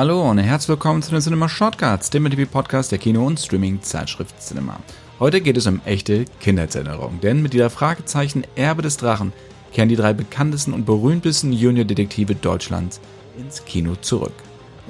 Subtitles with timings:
[0.00, 4.80] Hallo und herzlich willkommen zu den Cinema Shortcuts, dem TV-Podcast der Kino- und Streaming-Zeitschrift Cinema.
[5.18, 9.34] Heute geht es um echte Kindheitserinnerungen, denn mit dieser Fragezeichen Erbe des Drachen
[9.74, 12.98] kehren die drei bekanntesten und berühmtesten Junior-Detektive Deutschlands
[13.38, 14.32] ins Kino zurück.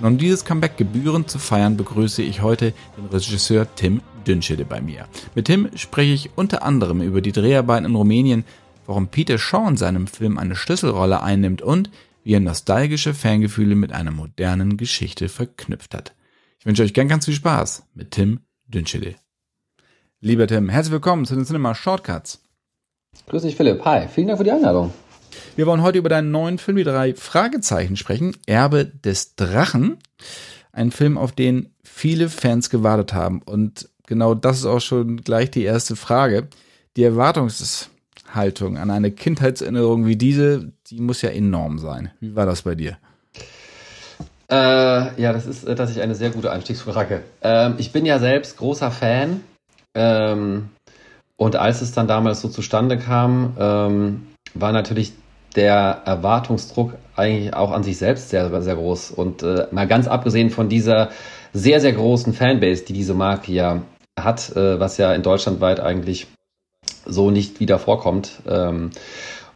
[0.00, 4.80] Und um dieses Comeback gebührend zu feiern, begrüße ich heute den Regisseur Tim Dünschede bei
[4.80, 5.08] mir.
[5.34, 8.44] Mit Tim spreche ich unter anderem über die Dreharbeiten in Rumänien,
[8.86, 11.90] warum Peter Shaw in seinem Film eine Schlüsselrolle einnimmt und
[12.22, 16.14] wie er nostalgische Fangefühle mit einer modernen Geschichte verknüpft hat.
[16.58, 19.14] Ich wünsche euch gern ganz viel Spaß mit Tim Dünschede.
[20.20, 22.42] Lieber Tim, herzlich willkommen zu den Cinema Shortcuts.
[23.28, 23.84] Grüß dich, Philipp.
[23.84, 24.92] Hi, vielen Dank für die Einladung.
[25.56, 28.36] Wir wollen heute über deinen neuen Film, die drei Fragezeichen, sprechen.
[28.46, 29.98] Erbe des Drachen.
[30.72, 33.42] Ein Film, auf den viele Fans gewartet haben.
[33.42, 36.48] Und genau das ist auch schon gleich die erste Frage.
[36.96, 37.04] Die
[38.30, 42.10] Erwartungshaltung an eine Kindheitserinnerung wie diese, die muss ja enorm sein.
[42.20, 42.96] Wie war das bei dir?
[44.50, 47.22] Äh, ja, das ist äh, tatsächlich eine sehr gute Einstiegsfrage.
[47.42, 49.40] Ähm, ich bin ja selbst großer Fan.
[49.94, 50.70] Ähm,
[51.36, 55.12] und als es dann damals so zustande kam, ähm, war natürlich
[55.56, 59.12] der Erwartungsdruck eigentlich auch an sich selbst sehr, sehr groß.
[59.12, 61.10] Und äh, mal ganz abgesehen von dieser
[61.52, 63.82] sehr, sehr großen Fanbase, die diese Marke ja
[64.18, 66.26] hat, äh, was ja in Deutschland weit eigentlich
[67.10, 68.40] so nicht wieder vorkommt.
[68.48, 68.90] Ähm,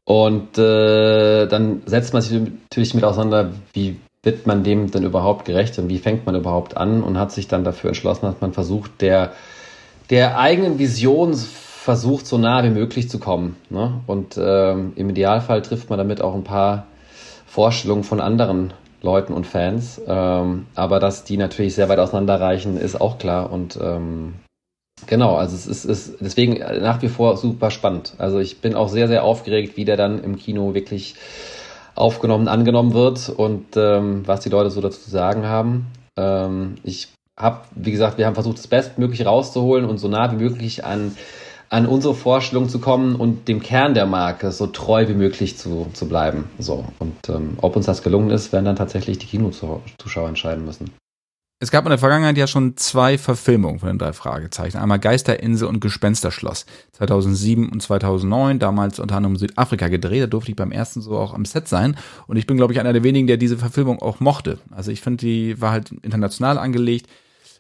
[0.05, 5.45] und äh, dann setzt man sich natürlich mit auseinander, wie wird man dem denn überhaupt
[5.45, 8.53] gerecht und wie fängt man überhaupt an und hat sich dann dafür entschlossen, dass man
[8.53, 9.33] versucht, der,
[10.11, 13.57] der eigenen Vision versucht, so nah wie möglich zu kommen.
[13.69, 14.01] Ne?
[14.07, 16.87] Und ähm, im Idealfall trifft man damit auch ein paar
[17.47, 20.01] Vorstellungen von anderen Leuten und Fans.
[20.07, 23.53] Ähm, aber dass die natürlich sehr weit auseinanderreichen, ist auch klar.
[23.53, 24.35] Und ähm,
[25.07, 28.15] genau, also es ist, ist deswegen nach wie vor super spannend.
[28.19, 31.15] Also ich bin auch sehr, sehr aufgeregt, wie der dann im Kino wirklich
[31.95, 35.87] aufgenommen, angenommen wird und ähm, was die Leute so dazu zu sagen haben.
[36.17, 40.43] Ähm, ich habe, wie gesagt, wir haben versucht, das Bestmögliche rauszuholen und so nah wie
[40.43, 41.17] möglich an
[41.75, 45.89] an unsere Vorstellung zu kommen und dem Kern der Marke so treu wie möglich zu,
[45.93, 46.45] zu bleiben.
[46.61, 46.85] So.
[47.01, 50.91] Und ähm, ob uns das gelungen ist, werden dann tatsächlich die Kinozuschauer entscheiden müssen.
[51.65, 54.77] Es gab in der Vergangenheit ja schon zwei Verfilmungen von den drei Fragezeichen.
[54.77, 56.67] Einmal Geisterinsel und Gespensterschloss.
[56.93, 60.25] 2007 und 2009, damals unter anderem Südafrika gedreht.
[60.25, 61.97] Da durfte ich beim ersten so auch am Set sein.
[62.27, 64.59] Und ich bin, glaube ich, einer der wenigen, der diese Verfilmung auch mochte.
[64.73, 67.09] Also ich finde, die war halt international angelegt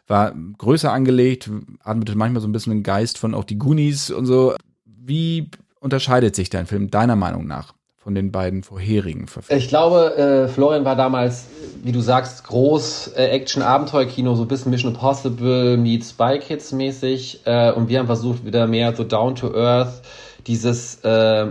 [0.06, 1.50] war größer angelegt,
[1.82, 4.54] atmete manchmal so ein bisschen den Geist von auch die Goonies und so.
[4.84, 5.50] Wie
[5.80, 7.72] unterscheidet sich dein Film deiner Meinung nach
[8.04, 9.62] von den beiden vorherigen Verfilmungen?
[9.62, 11.46] Ich glaube, äh, Florian war damals,
[11.82, 17.40] wie du sagst, groß äh, Action-Abenteuer-Kino, so ein bisschen Mission Impossible meets Spy Kids mäßig.
[17.46, 20.02] Äh, und wir haben versucht, wieder mehr so down to earth,
[20.46, 21.46] dieses äh,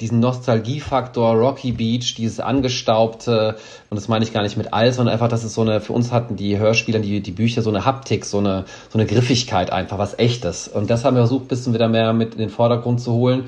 [0.00, 3.56] diesen Nostalgiefaktor Rocky Beach, dieses angestaubte,
[3.88, 5.94] und das meine ich gar nicht mit all, sondern einfach, dass es so eine, für
[5.94, 9.70] uns hatten die Hörspieler, die, die Bücher so eine Haptik, so eine, so eine Griffigkeit
[9.72, 10.68] einfach, was echtes.
[10.68, 13.44] Und das haben wir versucht, ein bisschen wieder mehr mit in den Vordergrund zu holen.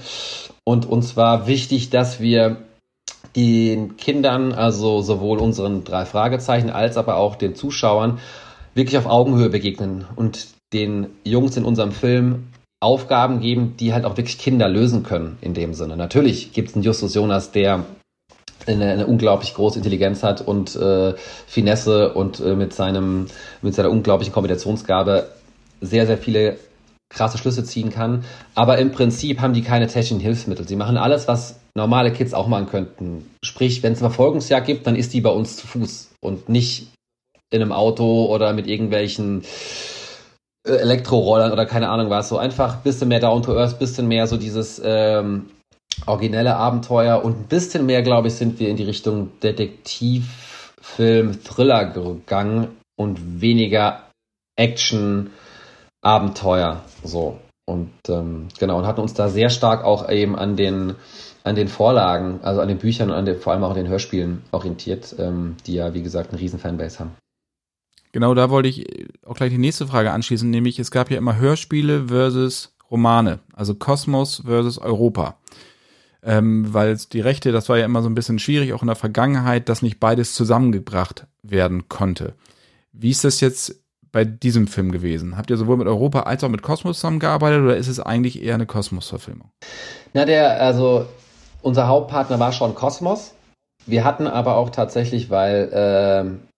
[0.68, 2.58] Und uns war wichtig, dass wir
[3.34, 8.18] den Kindern, also sowohl unseren drei Fragezeichen als aber auch den Zuschauern,
[8.74, 12.48] wirklich auf Augenhöhe begegnen und den Jungs in unserem Film
[12.80, 15.96] Aufgaben geben, die halt auch wirklich Kinder lösen können in dem Sinne.
[15.96, 17.86] Natürlich gibt es einen Justus Jonas, der
[18.66, 21.14] eine, eine unglaublich große Intelligenz hat und äh,
[21.46, 23.28] Finesse und äh, mit seinem
[23.62, 25.30] mit seiner unglaublichen Kombinationsgabe
[25.80, 26.58] sehr sehr viele
[27.10, 28.24] krasse Schlüsse ziehen kann.
[28.54, 30.68] Aber im Prinzip haben die keine technischen Hilfsmittel.
[30.68, 33.30] Sie machen alles, was normale Kids auch machen könnten.
[33.44, 36.88] Sprich, wenn es Verfolgungsjagd gibt, dann ist die bei uns zu Fuß und nicht
[37.50, 39.42] in einem Auto oder mit irgendwelchen
[40.66, 42.28] äh, Elektrorollern oder keine Ahnung was.
[42.28, 45.48] So einfach ein bisschen mehr Down to Earth, bisschen mehr so dieses ähm,
[46.06, 51.86] originelle Abenteuer und ein bisschen mehr, glaube ich, sind wir in die Richtung Detektivfilm, Thriller
[51.86, 54.04] gegangen und weniger
[54.56, 55.30] Action,
[56.02, 56.82] Abenteuer.
[57.02, 57.38] So.
[57.66, 60.94] Und ähm, genau, und hatten uns da sehr stark auch eben an den
[61.44, 63.88] an den Vorlagen, also an den Büchern und an den, vor allem auch an den
[63.88, 67.12] Hörspielen orientiert, ähm, die ja, wie gesagt, eine riesen Fanbase haben.
[68.12, 68.86] Genau, da wollte ich
[69.26, 73.74] auch gleich die nächste Frage anschließen, nämlich es gab ja immer Hörspiele versus Romane, also
[73.74, 75.38] Kosmos versus Europa.
[76.22, 78.96] Ähm, weil die Rechte, das war ja immer so ein bisschen schwierig, auch in der
[78.96, 82.34] Vergangenheit, dass nicht beides zusammengebracht werden konnte.
[82.92, 83.80] Wie ist das jetzt
[84.12, 85.36] bei diesem Film gewesen?
[85.36, 88.54] Habt ihr sowohl mit Europa als auch mit Kosmos zusammengearbeitet oder ist es eigentlich eher
[88.54, 89.50] eine Kosmos-Verfilmung?
[90.14, 91.06] Na, der, also
[91.62, 93.34] unser Hauptpartner war schon Kosmos.
[93.86, 96.48] Wir hatten aber auch tatsächlich, weil äh,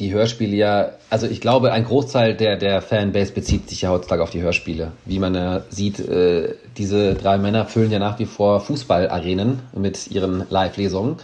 [0.00, 4.22] die Hörspiele ja, also ich glaube, ein Großteil der, der Fanbase bezieht sich ja heutzutage
[4.22, 4.92] auf die Hörspiele.
[5.04, 10.10] Wie man ja sieht, äh, diese drei Männer füllen ja nach wie vor Fußballarenen mit
[10.10, 11.16] ihren Live-Lesungen.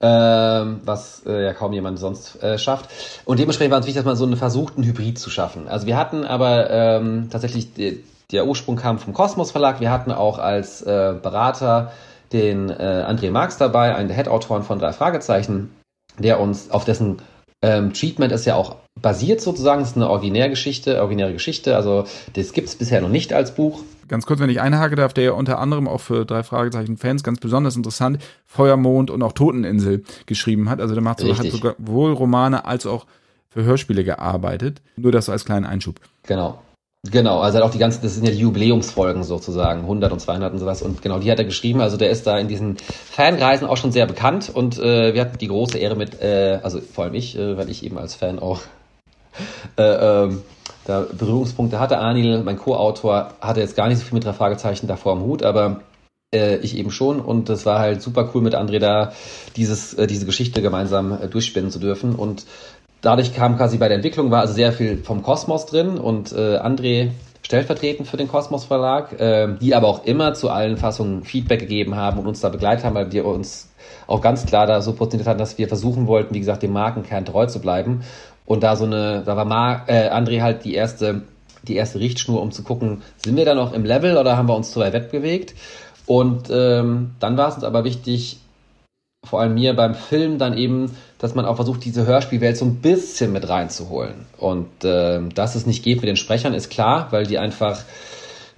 [0.00, 2.90] Ähm, was äh, ja kaum jemand sonst äh, schafft.
[3.24, 5.68] Und dementsprechend war uns wichtig, dass man so einen versuchten Hybrid zu schaffen.
[5.68, 8.02] Also wir hatten aber ähm, tatsächlich, die,
[8.32, 9.80] der Ursprung kam vom Kosmos Verlag.
[9.80, 11.92] Wir hatten auch als äh, Berater
[12.32, 15.70] den äh, André Marx dabei, einen der Head-Autoren von drei Fragezeichen,
[16.18, 17.18] der uns auf dessen
[17.62, 22.04] ähm, Treatment ist ja auch basiert sozusagen, es ist eine Originärgeschichte, originäre Geschichte, also
[22.34, 23.82] das gibt es bisher noch nicht als Buch.
[24.10, 27.38] Ganz kurz, wenn ich einhake darf, der ja unter anderem auch für drei Fragezeichen-Fans ganz
[27.38, 30.80] besonders interessant Feuermond und auch Toteninsel geschrieben hat.
[30.80, 33.06] Also der macht so, hat sogar wohl Romane als auch
[33.50, 34.82] für Hörspiele gearbeitet.
[34.96, 36.00] Nur das so als kleinen Einschub.
[36.24, 36.60] Genau.
[37.08, 40.54] Genau, also hat auch die ganzen, das sind ja die Jubiläumsfolgen sozusagen, 100 und 200
[40.54, 40.82] und sowas.
[40.82, 41.80] Und genau, die hat er geschrieben.
[41.80, 44.50] Also der ist da in diesen Fankreisen auch schon sehr bekannt.
[44.52, 47.70] Und äh, wir hatten die große Ehre mit, äh, also vor allem ich, äh, weil
[47.70, 48.60] ich eben als Fan auch
[49.78, 50.42] äh, ähm,
[50.84, 51.98] da Berührungspunkte hatte.
[51.98, 55.42] Anil, mein Co-Autor, hatte jetzt gar nicht so viel mit drei Fragezeichen davor am Hut,
[55.42, 55.80] aber
[56.34, 57.20] äh, ich eben schon.
[57.20, 59.12] Und es war halt super cool mit André da
[59.56, 62.14] dieses, äh, diese Geschichte gemeinsam äh, durchspinnen zu dürfen.
[62.14, 62.46] Und
[63.00, 66.58] dadurch kam quasi bei der Entwicklung, war also sehr viel vom Kosmos drin und äh,
[66.58, 67.10] André
[67.42, 71.96] stellvertretend für den Kosmos Verlag, äh, die aber auch immer zu allen Fassungen Feedback gegeben
[71.96, 73.70] haben und uns da begleitet haben, weil wir uns
[74.06, 77.24] auch ganz klar da so positioniert hatten, dass wir versuchen wollten, wie gesagt, dem Markenkern
[77.24, 78.02] treu zu bleiben.
[78.50, 81.22] Und da so eine, da war Mar äh, André halt die erste,
[81.62, 84.56] die erste Richtschnur, um zu gucken, sind wir da noch im Level oder haben wir
[84.56, 85.54] uns zu weit wegbewegt?
[86.04, 88.40] Und ähm, dann war es uns aber wichtig,
[89.24, 92.80] vor allem mir beim Film dann eben, dass man auch versucht, diese Hörspielwelt so ein
[92.80, 94.26] bisschen mit reinzuholen.
[94.36, 97.84] Und äh, dass es nicht geht mit den Sprechern, ist klar, weil die einfach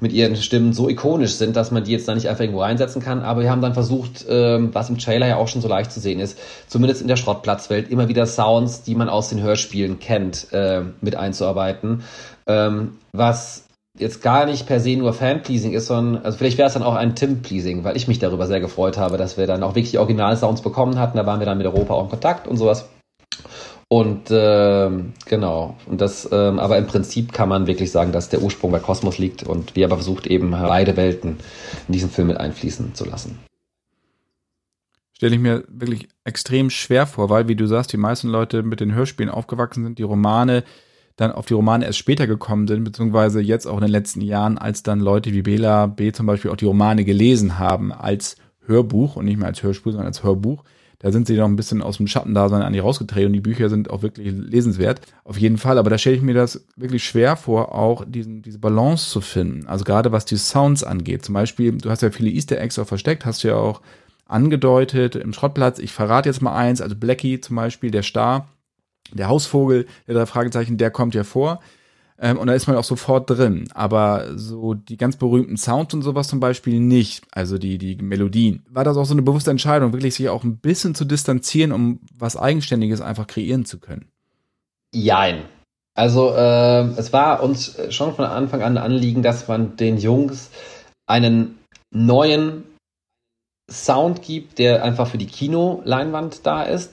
[0.03, 3.01] mit ihren Stimmen so ikonisch sind, dass man die jetzt da nicht einfach irgendwo reinsetzen
[3.01, 3.23] kann.
[3.23, 6.01] Aber wir haben dann versucht, ähm, was im Trailer ja auch schon so leicht zu
[6.01, 10.49] sehen ist, zumindest in der Schrottplatzwelt, immer wieder Sounds, die man aus den Hörspielen kennt,
[10.53, 12.03] äh, mit einzuarbeiten.
[12.49, 13.67] Ähm, was
[13.97, 16.97] jetzt gar nicht per se nur Fan-Pleasing ist, sondern, also vielleicht wäre es dann auch
[16.97, 20.63] ein Tim-Pleasing, weil ich mich darüber sehr gefreut habe, dass wir dann auch wirklich Original-Sounds
[20.63, 21.17] bekommen hatten.
[21.17, 22.89] Da waren wir dann mit Europa auch in Kontakt und sowas.
[23.93, 24.91] Und äh,
[25.27, 28.79] genau, und das, äh, aber im Prinzip kann man wirklich sagen, dass der Ursprung bei
[28.79, 31.37] Kosmos liegt und wir aber versucht eben beide Welten
[31.89, 33.41] in diesen Film mit einfließen zu lassen.
[35.13, 38.81] Stelle ich mir wirklich extrem schwer vor, weil, wie du sagst, die meisten Leute mit
[38.81, 40.65] den Hörspielen aufgewachsen sind, die Romane
[41.17, 44.57] dann auf die Romane erst später gekommen sind, beziehungsweise jetzt auch in den letzten Jahren,
[44.57, 46.13] als dann Leute wie Bela B.
[46.13, 50.07] zum Beispiel auch die Romane gelesen haben als Hörbuch und nicht mehr als Hörspiel, sondern
[50.07, 50.65] als Hörbuch.
[51.03, 53.69] Da sind sie noch ein bisschen aus dem Schattendasein an die rausgetreten und die Bücher
[53.69, 55.01] sind auch wirklich lesenswert.
[55.25, 55.77] Auf jeden Fall.
[55.77, 59.67] Aber da stelle ich mir das wirklich schwer vor, auch diesen, diese Balance zu finden.
[59.67, 61.25] Also gerade was die Sounds angeht.
[61.25, 63.83] Zum Beispiel, du hast ja viele Easter Eggs auch versteckt, hast du ja auch
[64.27, 65.81] angedeutet im Schrottplatz.
[65.81, 66.81] Ich verrate jetzt mal eins.
[66.81, 68.49] Also Blackie zum Beispiel, der Star,
[69.13, 71.61] der Hausvogel, der drei Fragezeichen, der kommt ja vor.
[72.19, 73.69] Ähm, und da ist man auch sofort drin.
[73.75, 77.25] Aber so die ganz berühmten Sounds und sowas zum Beispiel nicht.
[77.33, 78.65] Also die, die Melodien.
[78.71, 82.01] War das auch so eine bewusste Entscheidung, wirklich sich auch ein bisschen zu distanzieren, um
[82.17, 84.09] was Eigenständiges einfach kreieren zu können?
[84.95, 85.45] Jein.
[85.95, 90.51] Also äh, es war uns schon von Anfang an ein Anliegen, dass man den Jungs
[91.07, 91.59] einen
[91.91, 92.65] neuen
[93.71, 96.93] Sound gibt, der einfach für die Kinoleinwand da ist.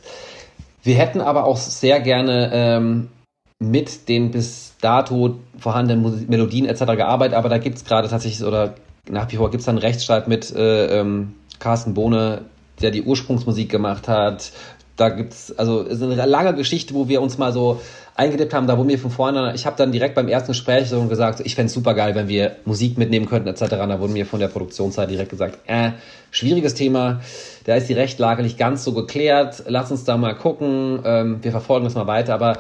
[0.84, 3.10] Wir hätten aber auch sehr gerne ähm,
[3.60, 6.86] mit den bis dato vorhandenen Melodien etc.
[6.96, 8.76] gearbeitet, aber da gibt es gerade tatsächlich, oder
[9.10, 12.46] nach wie vor gibt es einen Rechtsstreit mit äh, ähm, Carsten Bohne,
[12.82, 14.52] der die Ursprungsmusik gemacht hat.
[14.96, 17.82] Da gibt es, also es ist eine lange Geschichte, wo wir uns mal so
[18.16, 21.02] eingedippt haben, da wo wir von vorne, ich habe dann direkt beim ersten Gespräch so
[21.06, 23.70] gesagt, ich fände es super geil, wenn wir Musik mitnehmen könnten etc.
[23.70, 25.92] Da wurden mir von der Produktionszeit direkt gesagt, äh,
[26.32, 27.22] schwieriges Thema,
[27.66, 31.52] da ist die Rechtlage nicht ganz so geklärt, lass uns da mal gucken, ähm, wir
[31.52, 32.58] verfolgen das mal weiter, aber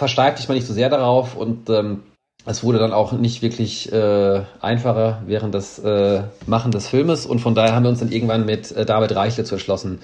[0.00, 2.04] versteif dich mal nicht so sehr darauf und ähm,
[2.46, 7.40] es wurde dann auch nicht wirklich äh, einfacher während des äh, Machen des Filmes und
[7.40, 10.00] von daher haben wir uns dann irgendwann mit äh, David Reichle zu entschlossen,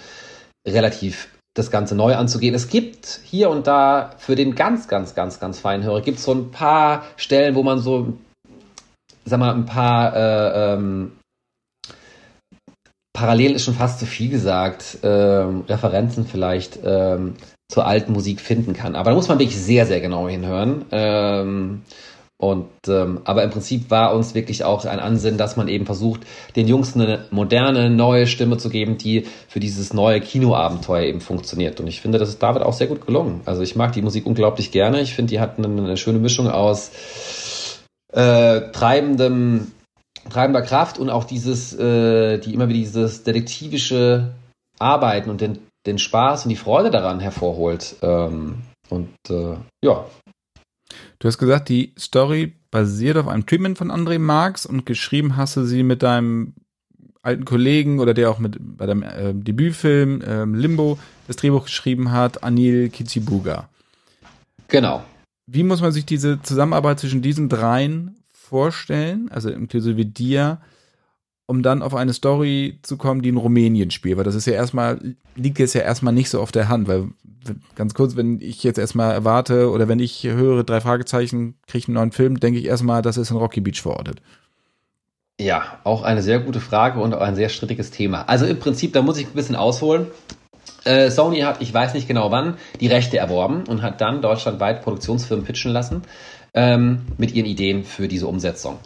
[0.69, 2.55] relativ das Ganze neu anzugehen.
[2.55, 6.25] Es gibt hier und da für den ganz, ganz, ganz, ganz feinen Hörer gibt es
[6.25, 8.19] so ein paar Stellen, wo man so,
[9.25, 11.13] sag mal, ein paar äh, ähm,
[13.15, 17.37] parallel ist schon fast zu viel gesagt, ähm, Referenzen vielleicht ähm,
[17.69, 18.95] zur alten Musik finden kann.
[18.95, 20.85] Aber da muss man wirklich sehr, sehr genau hinhören.
[20.93, 21.83] Ähm,
[22.39, 26.21] und ähm, aber im Prinzip war uns wirklich auch ein Ansinnen, dass man eben versucht,
[26.55, 31.81] den Jungs eine moderne, neue Stimme zu geben, die für dieses neue Kinoabenteuer eben funktioniert.
[31.81, 33.41] Und ich finde, das ist David auch sehr gut gelungen.
[33.47, 35.01] Also ich mag die Musik unglaublich gerne.
[35.01, 36.91] Ich finde, die hat eine, eine schöne Mischung aus
[38.13, 39.73] äh, treibendem,
[40.29, 44.35] treibender Kraft und auch dieses, äh, die immer wieder dieses detektivische
[44.79, 47.97] Arbeiten und den den Spaß und die Freude daran hervorholt.
[48.03, 50.07] Ähm, und äh, ja.
[51.19, 55.57] Du hast gesagt, die Story basiert auf einem Treatment von André Marx und geschrieben hast
[55.57, 56.55] du sie mit deinem
[57.23, 62.13] alten Kollegen oder der auch mit bei dem äh, Debütfilm äh, Limbo das Drehbuch geschrieben
[62.13, 63.69] hat, Anil Kichibuga.
[64.69, 65.05] Genau.
[65.47, 70.61] Wie muss man sich diese Zusammenarbeit zwischen diesen dreien vorstellen, also inklusive dir,
[71.47, 74.19] um dann auf eine Story zu kommen, die in Rumänien spielt?
[74.19, 77.09] Weil das ist ja erstmal, liegt jetzt ja erstmal nicht so auf der Hand, weil
[77.75, 81.89] ganz kurz, wenn ich jetzt erstmal erwarte oder wenn ich höre drei Fragezeichen, kriege ich
[81.89, 84.21] einen neuen Film, denke ich erstmal, das ist in Rocky Beach verortet.
[85.39, 88.23] Ja, auch eine sehr gute Frage und auch ein sehr strittiges Thema.
[88.23, 90.07] Also im Prinzip, da muss ich ein bisschen ausholen.
[90.85, 94.83] Äh, Sony hat, ich weiß nicht genau wann, die Rechte erworben und hat dann deutschlandweit
[94.83, 96.03] Produktionsfirmen pitchen lassen
[96.55, 98.79] ähm, mit ihren Ideen für diese Umsetzung.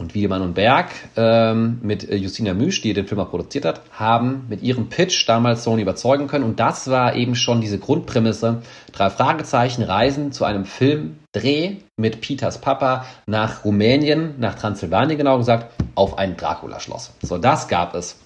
[0.00, 3.82] Und Wiedemann und Berg ähm, mit äh, Justina Müsch, die den Film auch produziert hat,
[3.92, 6.44] haben mit ihrem Pitch damals Sony überzeugen können.
[6.44, 8.62] Und das war eben schon diese Grundprämisse.
[8.92, 15.70] Drei Fragezeichen reisen zu einem Filmdreh mit Peters Papa nach Rumänien, nach Transsilvanien genau gesagt,
[15.94, 17.12] auf ein Dracula-Schloss.
[17.20, 18.18] So, das gab es.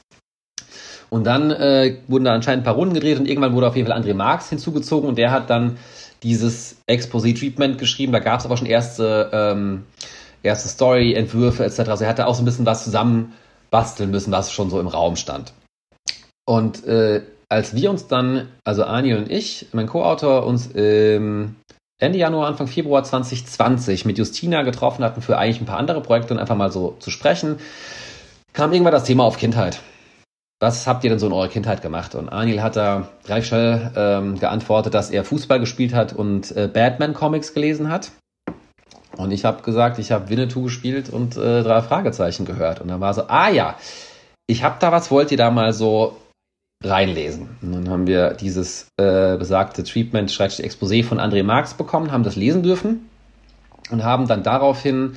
[1.11, 3.89] Und dann äh, wurden da anscheinend ein paar Runden gedreht und irgendwann wurde auf jeden
[3.89, 5.77] Fall André Marx hinzugezogen und der hat dann
[6.23, 8.13] dieses Exposé-Treatment geschrieben.
[8.13, 9.83] Da gab es aber schon erste, ähm,
[10.45, 11.81] erste Story-Entwürfe etc.
[11.81, 13.33] Also er hatte auch so ein bisschen was zusammen
[13.71, 15.53] basteln müssen, was schon so im Raum stand.
[16.47, 21.57] Und äh, als wir uns dann, also Anil und ich, mein Co-Autor, uns ähm,
[21.99, 26.35] Ende Januar, Anfang Februar 2020 mit Justina getroffen hatten für eigentlich ein paar andere Projekte
[26.35, 27.59] und einfach mal so zu sprechen,
[28.53, 29.81] kam irgendwann das Thema auf Kindheit
[30.65, 32.15] was habt ihr denn so in eurer Kindheit gemacht?
[32.15, 36.69] Und Anil hat da relativ schnell ähm, geantwortet, dass er Fußball gespielt hat und äh,
[36.73, 38.13] Batman-Comics gelesen hat.
[39.17, 42.81] Und ich habe gesagt, ich habe Winnetou gespielt und äh, drei Fragezeichen gehört.
[42.81, 43.77] Und dann war so, ah ja,
[44.47, 46.17] ich habe da was, wollt ihr da mal so
[46.83, 47.49] reinlesen?
[47.63, 52.37] Und dann haben wir dieses äh, besagte Treatment, Exposé von André Marx bekommen, haben das
[52.37, 53.09] lesen dürfen
[53.91, 55.17] und haben dann daraufhin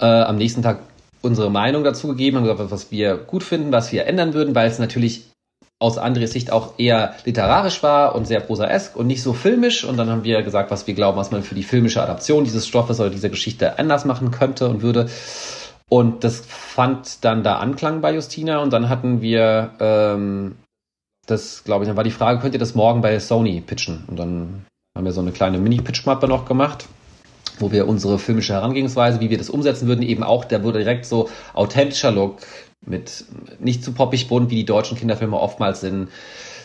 [0.00, 0.80] äh, am nächsten Tag
[1.20, 4.68] unsere Meinung dazu gegeben, haben gesagt, was wir gut finden, was wir ändern würden, weil
[4.68, 5.24] es natürlich
[5.80, 9.84] aus Andres Sicht auch eher literarisch war und sehr prosaesk und nicht so filmisch.
[9.84, 12.66] Und dann haben wir gesagt, was wir glauben, was man für die filmische Adaption dieses
[12.66, 15.08] Stoffes oder dieser Geschichte anders machen könnte und würde.
[15.88, 18.58] Und das fand dann da Anklang bei Justina.
[18.58, 20.56] Und dann hatten wir ähm,
[21.26, 24.04] das, glaube ich, dann war die Frage, könnt ihr das morgen bei Sony pitchen?
[24.08, 24.66] Und dann
[24.96, 26.86] haben wir so eine kleine Mini-Pitch-Mappe noch gemacht
[27.60, 31.06] wo wir unsere filmische Herangehensweise, wie wir das umsetzen würden, eben auch, der wurde direkt
[31.06, 32.36] so authentischer Look
[32.84, 33.24] mit
[33.58, 36.08] nicht zu poppig bunt, wie die deutschen Kinderfilme oftmals sind,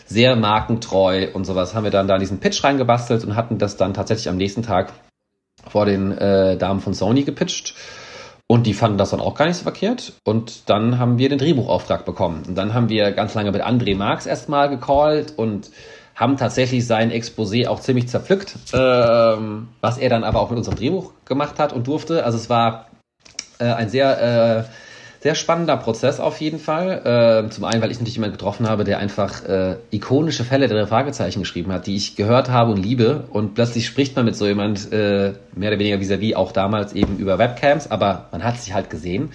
[0.06, 3.94] sehr markentreu und sowas, haben wir dann da diesen Pitch reingebastelt und hatten das dann
[3.94, 4.92] tatsächlich am nächsten Tag
[5.68, 7.74] vor den äh, Damen von Sony gepitcht.
[8.46, 10.12] Und die fanden das dann auch gar nicht so verkehrt.
[10.24, 12.42] Und dann haben wir den Drehbuchauftrag bekommen.
[12.46, 15.70] Und dann haben wir ganz lange mit André Marx erstmal gecallt und
[16.14, 20.76] haben tatsächlich sein Exposé auch ziemlich zerpflückt, ähm, was er dann aber auch mit unserem
[20.76, 22.24] Drehbuch gemacht hat und durfte.
[22.24, 22.86] Also es war
[23.58, 24.64] äh, ein sehr, äh,
[25.24, 27.46] sehr spannender Prozess auf jeden Fall.
[27.46, 30.86] Äh, zum einen, weil ich natürlich jemanden getroffen habe, der einfach äh, ikonische Fälle der
[30.86, 33.24] Fragezeichen geschrieben hat, die ich gehört habe und liebe.
[33.30, 36.92] Und plötzlich spricht man mit so jemand äh, mehr oder weniger vis-à-vis -vis auch damals
[36.92, 39.30] eben über Webcams, aber man hat sich halt gesehen.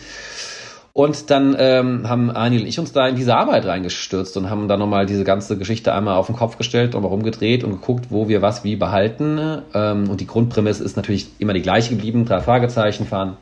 [0.93, 4.67] Und dann ähm, haben Anil und ich uns da in diese Arbeit reingestürzt und haben
[4.67, 8.07] dann nochmal diese ganze Geschichte einmal auf den Kopf gestellt und mal rumgedreht und geguckt,
[8.11, 9.39] wo wir was wie behalten.
[9.73, 12.25] Ähm, und die Grundprämisse ist natürlich immer die gleiche geblieben.
[12.25, 13.37] Drei Fragezeichen fahren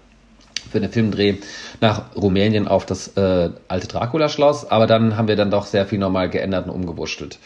[0.68, 1.36] für den Filmdreh
[1.82, 4.70] nach Rumänien auf das äh, alte Dracula-Schloss.
[4.70, 7.40] Aber dann haben wir dann doch sehr viel nochmal geändert und umgewurschtelt.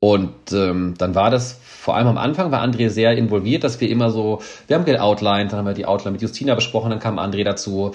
[0.00, 3.88] Und ähm, dann war das vor allem am Anfang war André sehr involviert, dass wir
[3.88, 7.18] immer so, wir haben geoutlined, dann haben wir die Outline mit Justina besprochen, dann kam
[7.18, 7.92] André dazu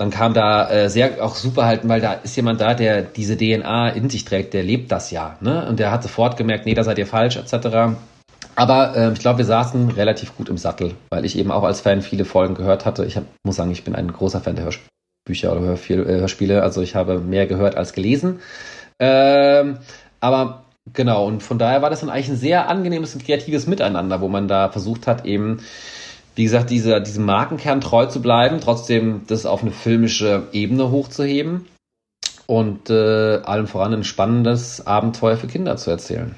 [0.00, 3.36] dann kam da äh, sehr auch super halt, weil da ist jemand da, der diese
[3.36, 5.66] DNA in sich trägt, der lebt das ja, ne?
[5.68, 7.98] Und der hat sofort gemerkt, nee, da seid ihr falsch, etc.
[8.56, 11.80] Aber äh, ich glaube, wir saßen relativ gut im Sattel, weil ich eben auch als
[11.80, 13.04] Fan viele Folgen gehört hatte.
[13.04, 16.62] Ich hab, muss sagen, ich bin ein großer Fan der Hörbücher oder Hörspiel, äh, Hörspiele,
[16.62, 18.40] also ich habe mehr gehört als gelesen.
[18.98, 19.78] Ähm,
[20.20, 24.20] aber genau, und von daher war das dann eigentlich ein sehr angenehmes und kreatives Miteinander,
[24.20, 25.60] wo man da versucht hat, eben
[26.34, 31.66] wie gesagt, dieser, diesem Markenkern treu zu bleiben, trotzdem das auf eine filmische Ebene hochzuheben
[32.46, 36.34] und äh, allem voran ein spannendes Abenteuer für Kinder zu erzählen.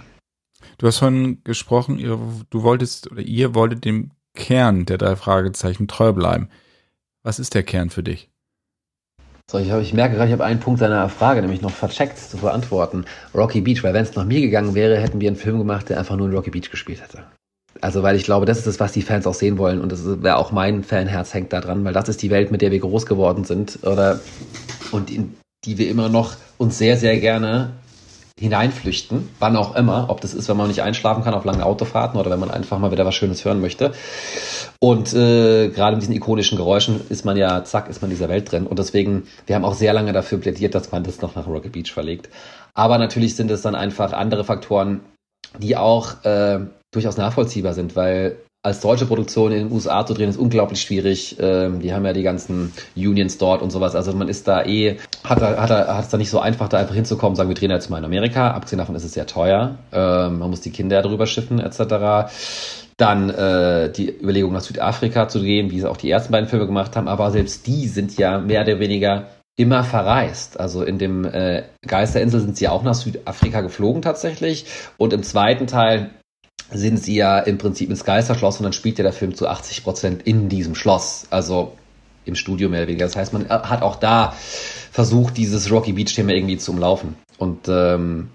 [0.83, 2.19] Du hast vorhin gesprochen, ihr,
[2.51, 6.49] du wolltest oder ihr wolltet dem Kern der drei Fragezeichen treu bleiben.
[7.23, 8.31] Was ist der Kern für dich?
[9.49, 12.39] So, ich, ich merke gerade, ich habe einen Punkt deiner Frage nämlich noch vercheckt zu
[12.39, 13.05] beantworten.
[13.33, 16.01] Rocky Beach, weil wenn es nach mir gegangen wäre, hätten wir einen Film gemacht, der
[16.01, 17.27] einfach nur in Rocky Beach gespielt hätte.
[17.81, 19.81] Also, weil ich glaube, das ist das, was die Fans auch sehen wollen.
[19.81, 22.61] Und das wäre auch mein Fanherz hängt da dran, weil das ist die Welt, mit
[22.61, 23.79] der wir groß geworden sind.
[23.85, 24.19] Oder,
[24.91, 27.71] und in die wir immer noch uns sehr, sehr gerne
[28.39, 32.19] hineinflüchten, wann auch immer, ob das ist, wenn man nicht einschlafen kann auf langen Autofahrten
[32.19, 33.93] oder wenn man einfach mal wieder was Schönes hören möchte.
[34.81, 38.29] Und äh, gerade mit diesen ikonischen Geräuschen ist man ja, zack, ist man in dieser
[38.29, 38.67] Welt drin.
[38.67, 41.69] Und deswegen, wir haben auch sehr lange dafür plädiert, dass man das noch nach Rocky
[41.69, 42.31] Beach verlegt.
[42.75, 45.01] Aber natürlich sind es dann einfach andere Faktoren,
[45.59, 46.61] die auch äh,
[46.93, 51.37] durchaus nachvollziehbar sind, weil als deutsche Produktion in den USA zu drehen, ist unglaublich schwierig.
[51.40, 53.97] Ähm, die haben ja die ganzen Unions dort und sowas.
[53.97, 56.95] Also man ist da eh, hat, hat, hat es da nicht so einfach, da einfach
[56.95, 58.52] hinzukommen, sagen wir drehen jetzt mal in Amerika.
[58.52, 59.78] Abgesehen davon ist es sehr teuer.
[59.92, 62.31] Ähm, man muss die Kinder drüber schiffen etc.
[62.97, 66.66] Dann äh, die Überlegung nach Südafrika zu gehen, wie sie auch die ersten beiden Filme
[66.66, 67.09] gemacht haben.
[67.09, 69.26] Aber selbst die sind ja mehr oder weniger
[69.57, 70.61] immer verreist.
[70.61, 74.66] Also in dem äh, Geisterinsel sind sie auch nach Südafrika geflogen tatsächlich.
[74.99, 76.11] Und im zweiten Teil
[76.75, 79.85] sind sie ja im Prinzip ins Geisterschloss und dann spielt ja der Film zu 80
[79.85, 81.26] Prozent in diesem Schloss.
[81.31, 81.73] Also
[82.25, 83.07] im Studio mehr oder weniger.
[83.07, 84.35] Das heißt, man hat auch da
[84.91, 87.17] versucht, dieses Rocky Beach-Thema irgendwie zu umlaufen.
[87.38, 88.31] Und ähm,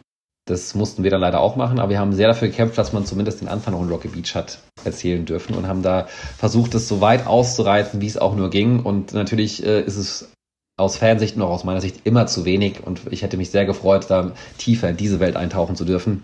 [0.45, 3.05] das mussten wir dann leider auch machen, aber wir haben sehr dafür gekämpft, dass man
[3.05, 6.87] zumindest den Anfang noch in Rocky Beach hat erzählen dürfen und haben da versucht, es
[6.87, 8.79] so weit auszureizen, wie es auch nur ging.
[8.79, 10.31] Und natürlich äh, ist es
[10.77, 13.65] aus Fansicht und auch aus meiner Sicht immer zu wenig und ich hätte mich sehr
[13.65, 16.23] gefreut, da tiefer in diese Welt eintauchen zu dürfen.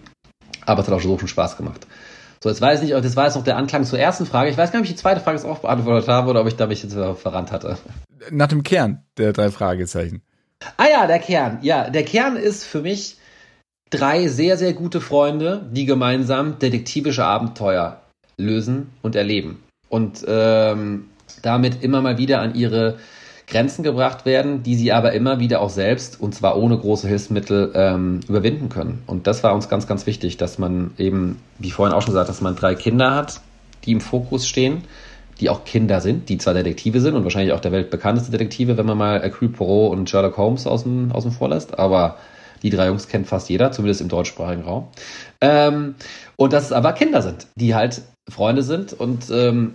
[0.66, 1.86] Aber es hat auch so viel Spaß gemacht.
[2.44, 4.50] So, jetzt weiß ich nicht, das war jetzt noch der Anklang zur ersten Frage.
[4.50, 6.48] Ich weiß gar nicht, ob ich die zweite Frage jetzt auch beantwortet habe oder ob
[6.48, 7.78] ich da mich jetzt verrannt hatte.
[8.32, 10.22] Nach dem Kern der drei Fragezeichen.
[10.76, 11.60] Ah ja, der Kern.
[11.62, 13.16] Ja, der Kern ist für mich
[13.90, 18.02] drei sehr, sehr gute Freunde, die gemeinsam detektivische Abenteuer
[18.36, 19.64] lösen und erleben.
[19.88, 21.06] Und ähm,
[21.44, 22.98] damit immer mal wieder an ihre
[23.54, 27.72] Grenzen gebracht werden, die sie aber immer wieder auch selbst, und zwar ohne große Hilfsmittel,
[27.76, 29.04] ähm, überwinden können.
[29.06, 32.30] Und das war uns ganz, ganz wichtig, dass man eben, wie vorhin auch schon gesagt,
[32.30, 33.42] dass man drei Kinder hat,
[33.86, 34.82] die im Fokus stehen,
[35.40, 38.88] die auch Kinder sind, die zwar Detektive sind und wahrscheinlich auch der weltbekannteste Detektive, wenn
[38.88, 42.18] man mal Hercule Poirot und Sherlock Holmes außen, außen vor lässt, aber
[42.64, 44.88] die drei Jungs kennt fast jeder, zumindest im deutschsprachigen Raum.
[45.42, 45.96] Ähm,
[46.38, 49.74] und dass es aber Kinder sind, die halt Freunde sind und ähm,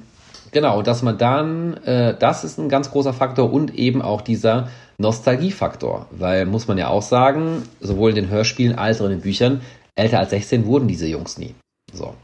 [0.50, 4.68] Genau, dass man dann, äh, das ist ein ganz großer Faktor und eben auch dieser
[4.98, 9.20] Nostalgiefaktor, weil muss man ja auch sagen, sowohl in den Hörspielen als auch in den
[9.20, 9.60] Büchern,
[9.94, 11.54] älter als 16 wurden diese Jungs nie.
[11.92, 12.14] So.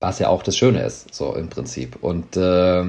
[0.00, 1.96] Was ja auch das Schöne ist, so im Prinzip.
[2.00, 2.84] Und äh,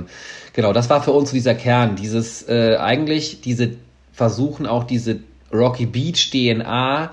[0.54, 3.72] genau, das war für uns dieser Kern, dieses äh, eigentlich diese
[4.12, 5.20] versuchen auch diese
[5.52, 7.12] Rocky Beach DNA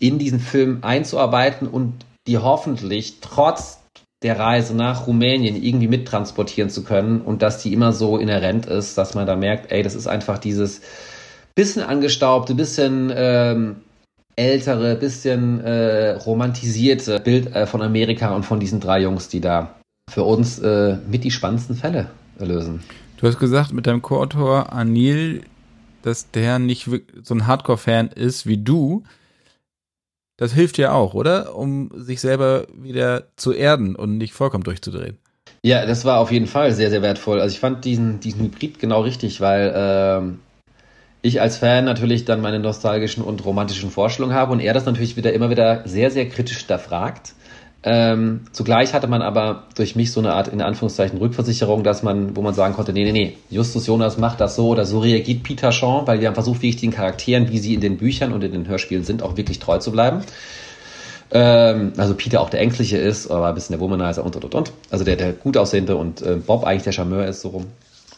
[0.00, 3.79] in diesen Film einzuarbeiten und die hoffentlich trotz
[4.22, 8.98] der Reise nach Rumänien irgendwie mittransportieren zu können und dass die immer so inhärent ist,
[8.98, 10.82] dass man da merkt, ey, das ist einfach dieses
[11.54, 13.76] bisschen angestaubte, bisschen ähm,
[14.36, 19.74] ältere, bisschen äh, romantisierte Bild äh, von Amerika und von diesen drei Jungs, die da
[20.10, 22.82] für uns äh, mit die spannendsten Fälle lösen.
[23.16, 25.42] Du hast gesagt mit deinem Co-Autor Anil,
[26.02, 26.88] dass der nicht
[27.22, 29.02] so ein Hardcore-Fan ist wie du.
[30.40, 31.54] Das hilft ja auch, oder?
[31.54, 35.18] Um sich selber wieder zu erden und nicht vollkommen durchzudrehen.
[35.62, 37.42] Ja, das war auf jeden Fall sehr, sehr wertvoll.
[37.42, 40.38] Also ich fand diesen, diesen Hybrid genau richtig, weil ähm,
[41.20, 45.18] ich als Fan natürlich dann meine nostalgischen und romantischen Vorstellungen habe und er das natürlich
[45.18, 47.34] wieder immer wieder sehr, sehr kritisch hinterfragt.
[47.82, 52.36] Ähm, zugleich hatte man aber durch mich so eine Art, in Anführungszeichen, Rückversicherung, dass man,
[52.36, 55.42] wo man sagen konnte, nee, nee, nee, Justus Jonas macht das so oder so reagiert
[55.44, 58.44] Peter Shaw, weil wir haben versucht, wirklich den Charakteren, wie sie in den Büchern und
[58.44, 60.22] in den Hörspielen sind, auch wirklich treu zu bleiben.
[61.30, 64.54] Ähm, also Peter auch der Ängstliche ist, aber ein bisschen der Womanizer und, und, und,
[64.54, 64.72] und.
[64.90, 67.66] Also der, der gut aussehende und äh, Bob eigentlich der Charmeur ist, so rum.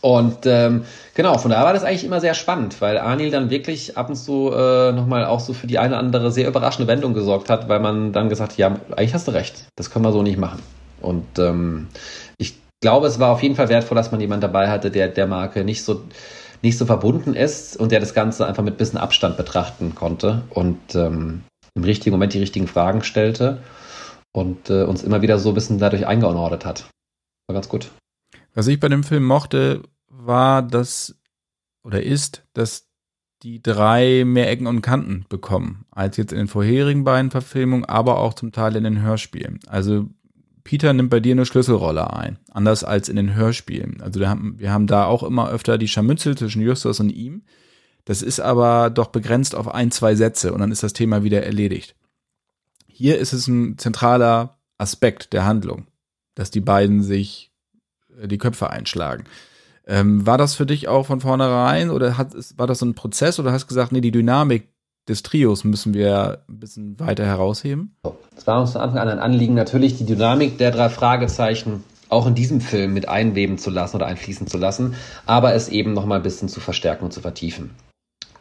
[0.03, 0.85] Und ähm,
[1.15, 4.17] genau, von daher war das eigentlich immer sehr spannend, weil Anil dann wirklich ab und
[4.17, 7.69] zu äh, nochmal auch so für die eine oder andere sehr überraschende Wendung gesorgt hat,
[7.69, 10.38] weil man dann gesagt hat, ja, eigentlich hast du recht, das können wir so nicht
[10.38, 10.61] machen.
[11.01, 11.87] Und ähm,
[12.37, 15.29] ich glaube, es war auf jeden Fall wertvoll, dass man jemanden dabei hatte, der der
[15.29, 16.03] Marke nicht so
[16.62, 20.97] nicht so verbunden ist und der das Ganze einfach mit bisschen Abstand betrachten konnte und
[20.97, 21.43] ähm,
[21.75, 23.59] im richtigen Moment die richtigen Fragen stellte
[24.33, 26.88] und äh, uns immer wieder so ein bisschen dadurch eingeordnet hat.
[27.49, 27.91] War ganz gut.
[28.55, 31.19] Was ich bei dem Film mochte, war, dass
[31.83, 32.88] oder ist, dass
[33.43, 38.19] die drei mehr Ecken und Kanten bekommen, als jetzt in den vorherigen beiden Verfilmungen, aber
[38.19, 39.59] auch zum Teil in den Hörspielen.
[39.67, 40.09] Also
[40.65, 44.01] Peter nimmt bei dir eine Schlüsselrolle ein, anders als in den Hörspielen.
[44.01, 47.43] Also wir haben, wir haben da auch immer öfter die Scharmützel zwischen Justus und ihm.
[48.05, 51.43] Das ist aber doch begrenzt auf ein, zwei Sätze und dann ist das Thema wieder
[51.43, 51.97] erledigt.
[52.87, 55.87] Hier ist es ein zentraler Aspekt der Handlung,
[56.35, 57.52] dass die beiden sich
[58.25, 59.25] die Köpfe einschlagen.
[59.87, 63.40] Ähm, war das für dich auch von vornherein oder hat, war das so ein Prozess
[63.40, 64.68] oder hast du gesagt, nee, die Dynamik
[65.09, 67.96] des Trios müssen wir ein bisschen weiter herausheben?
[68.37, 72.27] Es war uns von Anfang an ein Anliegen, natürlich die Dynamik der drei Fragezeichen auch
[72.27, 74.94] in diesem Film mit einweben zu lassen oder einfließen zu lassen,
[75.27, 77.70] aber es eben nochmal ein bisschen zu verstärken und zu vertiefen.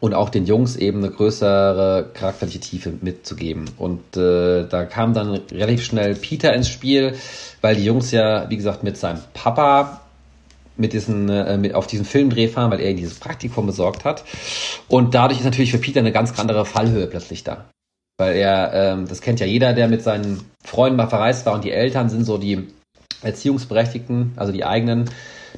[0.02, 3.66] Und auch den Jungs eben eine größere charakterliche Tiefe mitzugeben.
[3.78, 7.14] Und äh, da kam dann relativ schnell Peter ins Spiel,
[7.60, 10.00] weil die Jungs ja, wie gesagt, mit seinem Papa
[10.76, 14.24] mit diesen, äh, mit auf diesen Filmdreh fahren, weil er dieses Praktikum besorgt hat.
[14.88, 17.66] Und dadurch ist natürlich für Peter eine ganz andere Fallhöhe plötzlich da.
[18.18, 21.62] Weil er, ähm, das kennt ja jeder, der mit seinen Freunden mal verreist war und
[21.62, 22.66] die Eltern sind so die
[23.22, 25.08] Erziehungsberechtigten, also die eigenen,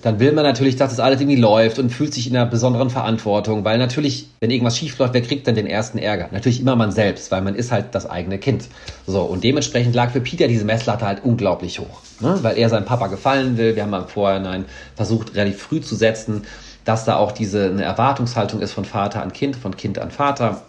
[0.02, 2.90] dann will man natürlich, dass das alles irgendwie läuft und fühlt sich in einer besonderen
[2.90, 6.28] Verantwortung, weil natürlich, wenn irgendwas schief läuft, wer kriegt dann den ersten Ärger?
[6.32, 8.64] Natürlich immer man selbst, weil man ist halt das eigene Kind.
[9.06, 12.38] So, und dementsprechend lag für Peter diese Messlatte halt unglaublich hoch, ne?
[12.42, 13.76] weil er seinem Papa gefallen will.
[13.76, 14.64] Wir haben am Vorhinein
[14.96, 16.42] versucht, relativ früh zu setzen,
[16.84, 20.62] dass da auch diese eine Erwartungshaltung ist von Vater an Kind, von Kind an Vater.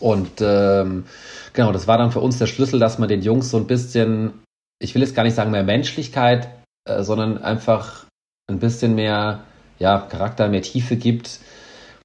[0.00, 1.04] Und ähm,
[1.52, 4.32] genau, das war dann für uns der Schlüssel, dass man den Jungs so ein bisschen,
[4.80, 6.48] ich will jetzt gar nicht sagen mehr Menschlichkeit,
[6.88, 8.06] äh, sondern einfach
[8.48, 9.44] ein bisschen mehr
[9.78, 11.40] ja, Charakter, mehr Tiefe gibt,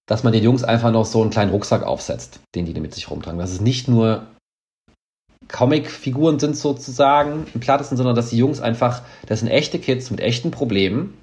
[0.07, 3.09] dass man den Jungs einfach noch so einen kleinen Rucksack aufsetzt, den die mit sich
[3.09, 3.39] rumtragen.
[3.39, 4.27] Dass es nicht nur
[5.49, 10.19] Comic-Figuren sind sozusagen im Plattesten, sondern dass die Jungs einfach, das sind echte Kids mit
[10.19, 11.13] echten Problemen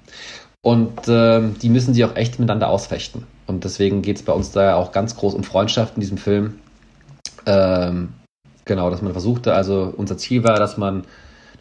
[0.61, 3.27] und äh, die müssen sie auch echt miteinander ausfechten.
[3.47, 6.59] Und deswegen geht es bei uns da auch ganz groß um Freundschaft in diesem Film.
[7.45, 8.13] Ähm,
[8.65, 11.03] genau, dass man versuchte, also unser Ziel war, dass man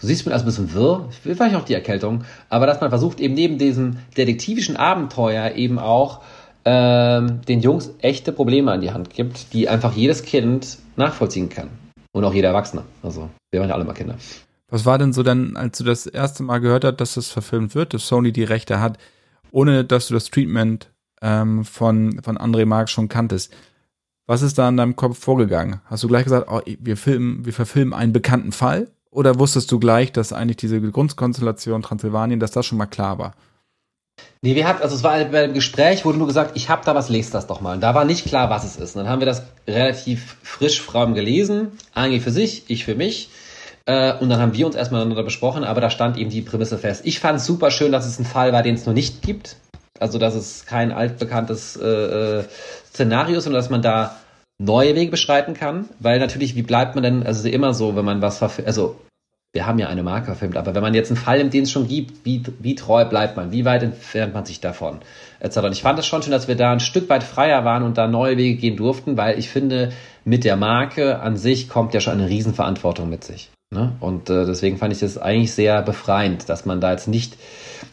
[0.00, 3.20] Du siehst mir also ein bisschen wirr, vielleicht auch die Erkältung, aber dass man versucht,
[3.20, 6.22] eben neben diesem detektivischen Abenteuer eben auch
[6.64, 11.68] ähm, den Jungs echte Probleme an die Hand gibt, die einfach jedes Kind nachvollziehen kann.
[12.12, 12.85] Und auch jeder Erwachsene.
[13.02, 14.16] Also, wir waren ja alle mal Kinder.
[14.70, 17.74] Was war denn so dann, als du das erste Mal gehört hast, dass das verfilmt
[17.74, 18.98] wird, dass Sony die Rechte hat,
[19.50, 20.90] ohne dass du das Treatment
[21.22, 23.54] ähm, von, von André Marx schon kanntest?
[24.26, 25.80] Was ist da in deinem Kopf vorgegangen?
[25.85, 28.88] Hast du gleich gesagt, oh, wir filmen, wir verfilmen einen bekannten Fall?
[29.14, 33.35] Oder wusstest du gleich, dass eigentlich diese Grundkonstellation Transsilvanien, dass das schon mal klar war?
[34.42, 36.96] Nee, wir hatten, also es war bei dem Gespräch, wurde nur gesagt, ich habe da
[36.96, 37.74] was, lest das doch mal.
[37.74, 38.96] Und da war nicht klar, was es ist.
[38.96, 41.79] Und dann haben wir das relativ frisch fromm gelesen.
[41.94, 43.31] Ange für sich, ich für mich.
[43.87, 46.77] Äh, und dann haben wir uns erstmal miteinander besprochen, aber da stand eben die Prämisse
[46.77, 47.03] fest.
[47.05, 49.57] Ich fand es super schön, dass es ein Fall war, den es noch nicht gibt.
[50.00, 51.87] Also, dass es kein altbekanntes äh,
[52.40, 52.44] äh,
[52.88, 54.16] Szenario ist, sondern dass man da
[54.59, 58.22] neue Wege beschreiten kann, weil natürlich, wie bleibt man denn, also immer so, wenn man
[58.22, 58.96] was also
[59.54, 61.70] wir haben ja eine Marke verfilmt, aber wenn man jetzt einen Fall nimmt, den es
[61.70, 64.98] schon gibt, wie, wie treu bleibt man, wie weit entfernt man sich davon.
[65.40, 67.96] Und ich fand es schon schön, dass wir da ein Stück weit freier waren und
[67.96, 69.92] da neue Wege gehen durften, weil ich finde,
[70.24, 73.50] mit der Marke an sich kommt ja schon eine Riesenverantwortung mit sich.
[73.70, 73.92] Ne?
[74.00, 77.36] Und äh, deswegen fand ich das eigentlich sehr befreiend, dass man da jetzt nicht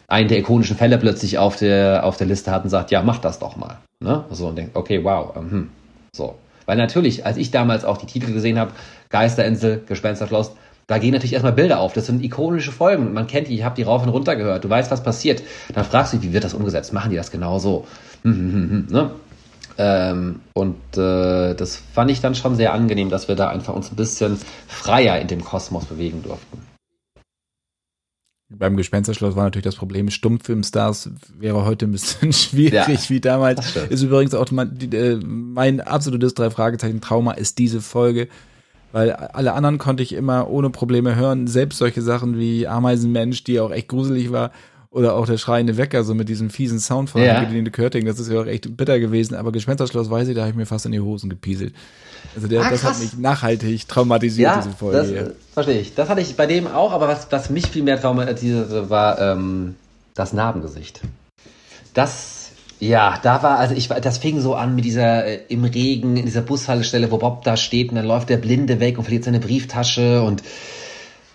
[0.08, 3.18] einen der ikonischen Fälle plötzlich auf der, auf der Liste hat und sagt, ja, mach
[3.18, 3.78] das doch mal.
[4.00, 4.24] Ne?
[4.30, 5.70] So und denkt, okay, wow, ähm, hm,
[6.12, 6.34] so.
[6.66, 8.72] Weil natürlich, als ich damals auch die Titel gesehen habe,
[9.10, 10.52] Geisterinsel, Gespensterschloss,
[10.86, 11.92] da gehen natürlich erstmal Bilder auf.
[11.92, 13.12] Das sind ikonische Folgen.
[13.12, 14.64] Man kennt die, ich habe die rauf und runter gehört.
[14.64, 15.42] Du weißt, was passiert.
[15.74, 16.92] Dann fragst du dich, wie wird das umgesetzt?
[16.92, 17.86] Machen die das genau so?
[18.22, 19.10] Hm, hm, hm, ne?
[19.78, 23.90] ähm, und äh, das fand ich dann schon sehr angenehm, dass wir da einfach uns
[23.90, 26.58] ein bisschen freier in dem Kosmos bewegen durften.
[28.54, 33.76] Beim Gespensterschloss war natürlich das Problem, Stummfilmstars wäre heute ein bisschen schwierig ja, wie damals.
[33.76, 38.28] Ist übrigens auch mein, äh, mein absolutes drei Fragezeichen Trauma ist diese Folge,
[38.92, 41.46] weil alle anderen konnte ich immer ohne Probleme hören.
[41.46, 44.52] Selbst solche Sachen wie Ameisenmensch, die auch echt gruselig war,
[44.92, 47.38] oder auch der schreiende Wecker, so mit diesem fiesen Sound von ja.
[47.38, 49.34] Angelina Körting, das ist ja auch echt bitter gewesen.
[49.34, 51.74] Aber Gespensterschloss weiß ich, da habe ich mir fast in die Hosen gepieselt.
[52.36, 54.98] Also der, ah, das hat mich nachhaltig traumatisiert, ja, diese Folge.
[54.98, 55.34] Das, hier.
[55.54, 55.94] verstehe ich.
[55.94, 59.76] Das hatte ich bei dem auch, aber was, was mich viel mehr traumatisierte, war ähm,
[60.14, 61.00] das Narbengesicht.
[61.94, 62.41] Das,
[62.82, 66.24] ja, da war, also ich das fing so an mit dieser äh, im Regen, in
[66.24, 69.38] dieser Bushaltestelle, wo Bob da steht und dann läuft der Blinde weg und verliert seine
[69.38, 70.42] Brieftasche und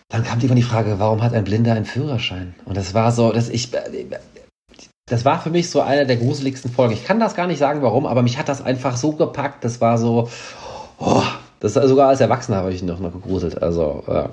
[0.10, 2.54] dann kam irgendwann die Frage, warum hat ein Blinder einen Führerschein?
[2.66, 3.72] Und das war so, dass ich,
[5.06, 6.94] das war für mich so eine der gruseligsten Folgen.
[6.94, 9.64] Ich kann das gar nicht sagen, warum, aber mich hat das einfach so gepackt.
[9.64, 10.30] Das war so,
[11.00, 11.24] oh,
[11.62, 13.64] das sogar als Erwachsener habe ich noch, noch gegruselt.
[13.64, 14.32] Also, ja.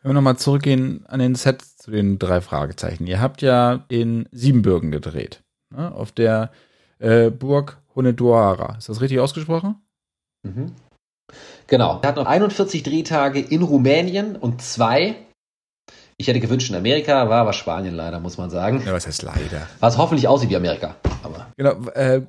[0.00, 3.06] Wenn wir nochmal zurückgehen an den Set zu den drei Fragezeichen.
[3.06, 5.42] Ihr habt ja in Siebenbürgen gedreht.
[5.74, 5.94] Ne?
[5.94, 6.50] Auf der
[6.98, 8.76] äh, Burg Honeduara.
[8.76, 9.76] Ist das richtig ausgesprochen?
[10.42, 10.72] Mhm.
[11.66, 12.00] Genau.
[12.02, 15.16] Er hat noch 41 Drehtage in Rumänien und zwei.
[16.16, 18.82] Ich hätte gewünscht in Amerika, war aber Spanien leider, muss man sagen.
[18.84, 19.68] Ja, was heißt leider?
[19.80, 20.96] Was hoffentlich aussieht wie Amerika.
[21.22, 22.22] Aber genau, äh,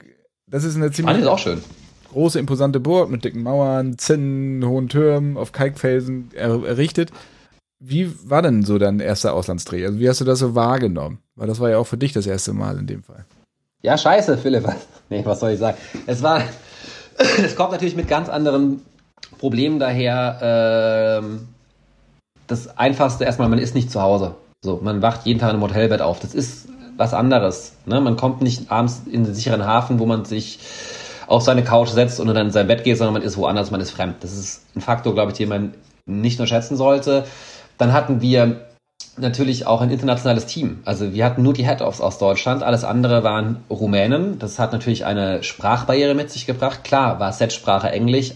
[0.47, 1.63] das ist eine ziemlich Spanien ist auch schön.
[2.12, 7.12] große, imposante Burg mit dicken Mauern, Zinnen, hohen Türmen, auf Kalkfelsen er errichtet.
[7.80, 9.86] Wie war denn so dein erster Auslandsdreh?
[9.86, 11.20] Also wie hast du das so wahrgenommen?
[11.36, 13.26] Weil das war ja auch für dich das erste Mal in dem Fall.
[13.82, 14.68] Ja, scheiße, Philipp.
[15.12, 15.76] Nee, was soll ich sagen?
[16.06, 16.44] Es war,
[17.44, 18.82] es kommt natürlich mit ganz anderen
[19.39, 21.48] Problem daher, ähm,
[22.46, 24.36] das Einfachste erstmal, man ist nicht zu Hause.
[24.63, 26.20] So, man wacht jeden Tag im Hotelbett auf.
[26.20, 27.74] Das ist was anderes.
[27.86, 28.02] Ne?
[28.02, 30.60] Man kommt nicht abends in den sicheren Hafen, wo man sich
[31.26, 33.82] auf seine Couch setzt und dann in sein Bett geht, sondern man ist woanders, man
[33.82, 34.18] ist fremd.
[34.22, 35.74] Das ist ein Faktor, glaube ich, den man
[36.06, 37.26] nicht nur schätzen sollte.
[37.80, 38.68] Dann hatten wir
[39.18, 40.82] natürlich auch ein internationales Team.
[40.86, 44.38] Also wir hatten nur die Head-Offs aus Deutschland, alles andere waren Rumänen.
[44.39, 46.84] Das hat natürlich eine Sprachbarriere mit sich gebracht.
[46.84, 48.34] Klar war Set-Sprache Englisch,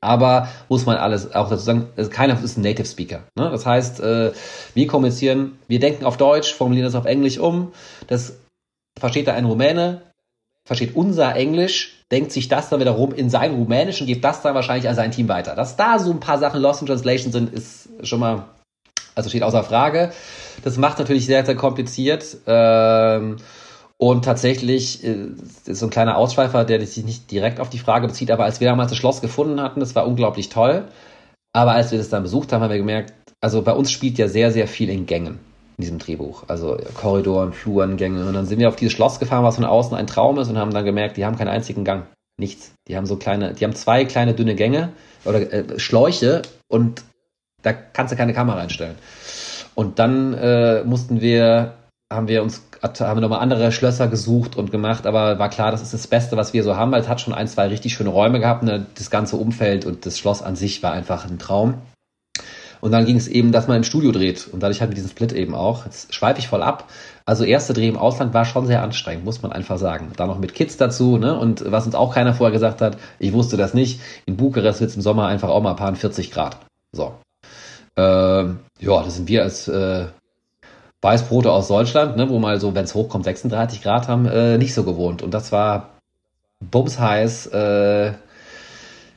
[0.00, 3.22] aber muss man alles auch dazu sagen, keiner ist ein Native Speaker.
[3.36, 3.50] Ne?
[3.50, 4.32] Das heißt, äh,
[4.74, 7.72] wir kommunizieren, wir denken auf Deutsch, formulieren das auf Englisch um.
[8.06, 8.38] Das
[8.98, 10.02] versteht da ein Rumäne,
[10.64, 14.54] versteht unser Englisch, denkt sich das dann wiederum in sein Rumänisch und gibt das dann
[14.54, 15.54] wahrscheinlich an sein Team weiter.
[15.54, 18.44] Dass da so ein paar Sachen Lost in Translation sind, ist schon mal,
[19.18, 20.12] also steht außer Frage.
[20.62, 22.38] Das macht natürlich sehr, sehr kompliziert.
[22.46, 23.36] Ähm,
[23.98, 25.26] und tatsächlich äh,
[25.66, 28.60] ist so ein kleiner Ausschweifer, der sich nicht direkt auf die Frage bezieht, aber als
[28.60, 30.84] wir damals das Schloss gefunden hatten, das war unglaublich toll.
[31.52, 34.28] Aber als wir das dann besucht haben, haben wir gemerkt, also bei uns spielt ja
[34.28, 35.40] sehr, sehr viel in Gängen
[35.78, 36.44] in diesem Drehbuch.
[36.46, 38.24] Also Korridoren, Fluren, Gänge.
[38.24, 40.58] Und dann sind wir auf dieses Schloss gefahren, was von außen ein Traum ist und
[40.58, 42.06] haben dann gemerkt, die haben keinen einzigen Gang.
[42.38, 42.72] Nichts.
[42.86, 44.90] Die haben so kleine, die haben zwei kleine dünne Gänge
[45.24, 47.02] oder äh, Schläuche und
[47.62, 48.96] da kannst du keine Kamera einstellen.
[49.74, 51.74] Und dann äh, mussten wir,
[52.12, 55.82] haben wir uns haben wir nochmal andere Schlösser gesucht und gemacht, aber war klar, das
[55.82, 58.10] ist das Beste, was wir so haben, weil es hat schon ein, zwei richtig schöne
[58.10, 58.62] Räume gehabt.
[58.62, 58.86] Ne?
[58.94, 61.74] Das ganze Umfeld und das Schloss an sich war einfach ein Traum.
[62.80, 64.48] Und dann ging es eben, dass man im Studio dreht.
[64.52, 65.84] Und dadurch hatten wir diesen Split eben auch.
[65.84, 66.88] Jetzt schweife ich voll ab.
[67.24, 70.12] Also erste Dreh im Ausland war schon sehr anstrengend, muss man einfach sagen.
[70.16, 71.36] Da noch mit Kids dazu, ne?
[71.36, 74.90] Und was uns auch keiner vorher gesagt hat, ich wusste das nicht, in Bukarest wird
[74.90, 76.58] es im Sommer einfach auch mal ein paar 40 Grad.
[76.92, 77.14] So.
[77.98, 80.06] Ähm, ja, das sind wir als äh,
[81.02, 84.72] Weißbrote aus Deutschland, ne, wo mal so, wenn es hochkommt, 36 Grad haben, äh, nicht
[84.72, 85.20] so gewohnt.
[85.20, 85.90] Und das war
[86.60, 87.48] bums heiß.
[87.48, 88.12] Äh,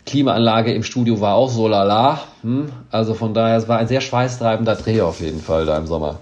[0.08, 2.22] Klimaanlage im Studio war auch so lala.
[2.42, 2.72] Hm?
[2.90, 6.20] Also von daher, es war ein sehr schweißtreibender Dreh auf jeden Fall da im Sommer.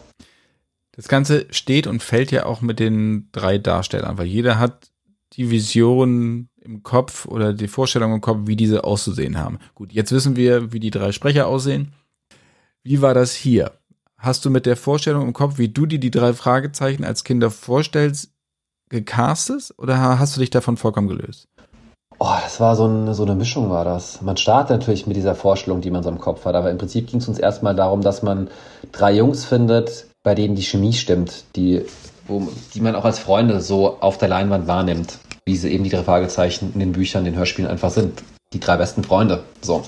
[0.91, 4.89] Das Ganze steht und fällt ja auch mit den drei Darstellern, weil jeder hat
[5.33, 9.59] die Vision im Kopf oder die Vorstellung im Kopf, wie diese auszusehen haben.
[9.75, 11.93] Gut, jetzt wissen wir, wie die drei Sprecher aussehen.
[12.83, 13.79] Wie war das hier?
[14.19, 17.49] hast du mit der Vorstellung im Kopf, wie du dir die drei Fragezeichen als Kinder
[17.49, 18.31] vorstellst,
[18.89, 21.47] gecastet oder hast du dich davon vollkommen gelöst?
[22.17, 24.21] Oh, das war so, ein, so eine Mischung, war das.
[24.21, 27.07] Man startet natürlich mit dieser Vorstellung, die man so im Kopf hat, aber im Prinzip
[27.07, 28.49] ging es uns erstmal darum, dass man
[28.91, 31.85] drei Jungs findet, bei denen die Chemie stimmt, die,
[32.27, 35.91] wo, die man auch als Freunde so auf der Leinwand wahrnimmt, wie sie eben die
[35.91, 38.21] drei Fragezeichen in den Büchern, den Hörspielen einfach sind.
[38.51, 39.43] Die drei besten Freunde.
[39.61, 39.83] So.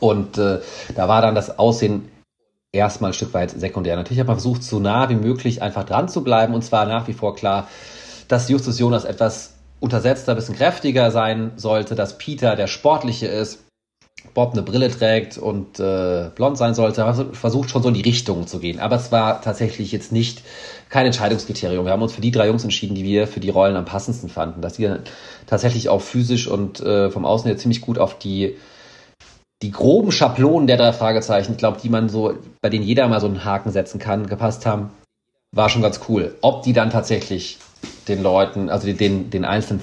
[0.00, 0.60] Und äh,
[0.96, 2.08] da war dann das Aussehen
[2.72, 3.96] erstmal ein Stück weit sekundär.
[3.96, 7.08] Natürlich hat man versucht, so nah wie möglich einfach dran zu bleiben und zwar nach
[7.08, 7.68] wie vor klar,
[8.28, 13.64] dass Justus Jonas etwas untersetzter, ein bisschen kräftiger sein sollte, dass Peter der Sportliche ist,
[14.34, 17.06] Bob eine Brille trägt und äh, blond sein sollte.
[17.06, 18.78] Also versucht schon so in die Richtung zu gehen.
[18.78, 20.42] Aber es war tatsächlich jetzt nicht
[20.90, 21.86] kein Entscheidungskriterium.
[21.86, 24.28] Wir haben uns für die drei Jungs entschieden, die wir für die Rollen am passendsten
[24.28, 24.60] fanden.
[24.60, 24.94] Dass die
[25.46, 28.56] tatsächlich auch physisch und äh, vom Außen her ziemlich gut auf die
[29.62, 33.20] die groben Schablonen der drei Fragezeichen, ich glaube, die man so, bei denen jeder mal
[33.20, 34.90] so einen Haken setzen kann, gepasst haben,
[35.52, 36.34] war schon ganz cool.
[36.40, 37.58] Ob die dann tatsächlich
[38.08, 39.82] den Leuten, also den, den einzelnen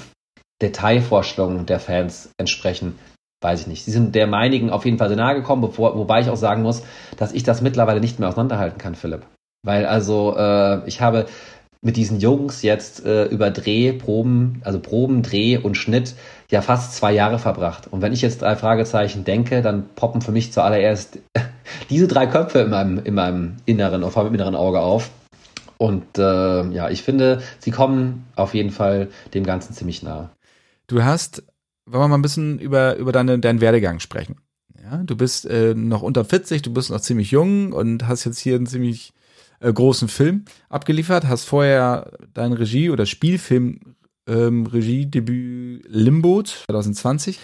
[0.61, 2.97] Detailvorstellungen der Fans entsprechen,
[3.41, 3.85] weiß ich nicht.
[3.85, 6.63] Sie sind der meinigen auf jeden Fall sehr nahe gekommen, bevor, wobei ich auch sagen
[6.63, 6.83] muss,
[7.17, 9.25] dass ich das mittlerweile nicht mehr auseinanderhalten kann, Philipp.
[9.63, 11.27] Weil also äh, ich habe
[11.81, 16.15] mit diesen Jungs jetzt äh, über Dreh, Proben, also Proben, Dreh und Schnitt
[16.49, 17.87] ja fast zwei Jahre verbracht.
[17.91, 21.19] Und wenn ich jetzt drei Fragezeichen denke, dann poppen für mich zuallererst
[21.89, 25.11] diese drei Köpfe in meinem, in meinem inneren, auf meinem inneren Auge auf.
[25.77, 30.31] Und äh, ja, ich finde, sie kommen auf jeden Fall dem Ganzen ziemlich nahe.
[30.87, 31.43] Du hast,
[31.85, 34.37] wollen wir mal ein bisschen über, über deine, deinen Werdegang sprechen.
[34.81, 38.39] Ja, du bist äh, noch unter 40, du bist noch ziemlich jung und hast jetzt
[38.39, 39.13] hier einen ziemlich
[39.59, 43.95] äh, großen Film abgeliefert, hast vorher dein Regie- oder Spielfilm
[44.27, 47.39] ähm, Regiedebüt Limbo 2020.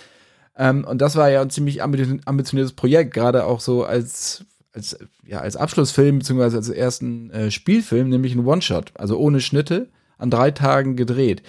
[0.56, 5.40] Ähm, und das war ja ein ziemlich ambitioniertes Projekt, gerade auch so als, als, ja,
[5.40, 10.52] als Abschlussfilm beziehungsweise als ersten äh, Spielfilm, nämlich ein One-Shot, also ohne Schnitte, an drei
[10.52, 11.42] Tagen gedreht.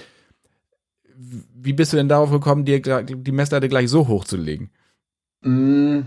[1.17, 4.71] Wie bist du denn darauf gekommen, dir die Messlatte gleich so hoch zu legen?
[5.43, 6.01] Mm.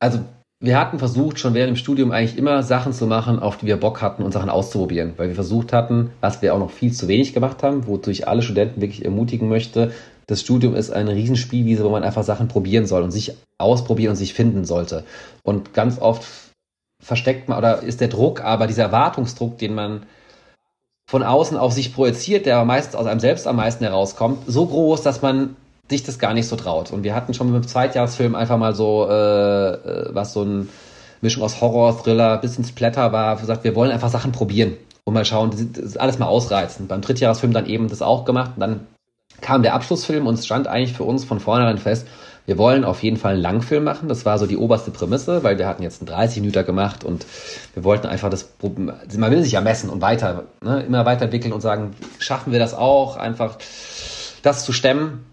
[0.00, 0.24] Also
[0.60, 3.76] wir hatten versucht, schon während dem Studium eigentlich immer Sachen zu machen, auf die wir
[3.76, 7.06] Bock hatten und Sachen auszuprobieren, weil wir versucht hatten, was wir auch noch viel zu
[7.06, 9.92] wenig gemacht haben, wozu ich alle Studenten wirklich ermutigen möchte.
[10.26, 14.16] Das Studium ist eine Riesenspielwiese, wo man einfach Sachen probieren soll und sich ausprobieren und
[14.16, 15.04] sich finden sollte.
[15.44, 16.26] Und ganz oft
[17.00, 20.06] versteckt man oder ist der Druck, aber dieser Erwartungsdruck, den man
[21.08, 25.02] von außen auf sich projiziert, der meistens aus einem selbst am meisten herauskommt, so groß,
[25.02, 25.56] dass man
[25.88, 26.90] sich das gar nicht so traut.
[26.90, 30.68] Und wir hatten schon mit dem Zweitjahresfilm einfach mal so, äh, äh was so ein
[31.20, 34.76] Mischung aus Horror, Thriller, bisschen Splatter war, gesagt, wir wollen einfach Sachen probieren.
[35.04, 35.50] und mal schauen,
[35.96, 36.86] alles mal ausreizen.
[36.86, 38.86] Beim Drittjahresfilm dann eben das auch gemacht und dann
[39.40, 42.06] kam der Abschlussfilm und es stand eigentlich für uns von vornherein fest,
[42.48, 44.08] wir wollen auf jeden Fall einen Langfilm machen.
[44.08, 47.26] Das war so die oberste Prämisse, weil wir hatten jetzt einen 30 Minuten gemacht und
[47.74, 51.60] wir wollten einfach das, man will sich ja messen und weiter, ne, immer weiterentwickeln und
[51.60, 53.58] sagen, schaffen wir das auch, einfach
[54.42, 55.26] das zu stemmen.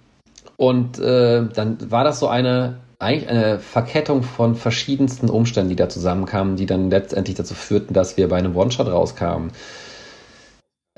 [0.57, 5.89] Und äh, dann war das so eine, eigentlich eine Verkettung von verschiedensten Umständen, die da
[5.89, 9.51] zusammenkamen, die dann letztendlich dazu führten, dass wir bei einem One-Shot rauskamen.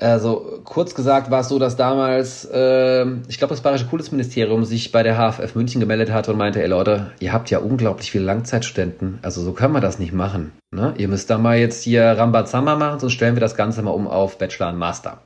[0.00, 4.92] Also kurz gesagt war es so, dass damals, äh, ich glaube, das Bayerische Kultusministerium sich
[4.92, 8.22] bei der HFF München gemeldet hat und meinte, ey Leute, ihr habt ja unglaublich viele
[8.22, 10.52] Langzeitstudenten, also so können wir das nicht machen.
[10.70, 10.94] Ne?
[10.98, 14.06] Ihr müsst da mal jetzt hier Rambazamba machen, sonst stellen wir das Ganze mal um
[14.06, 15.20] auf Bachelor und Master.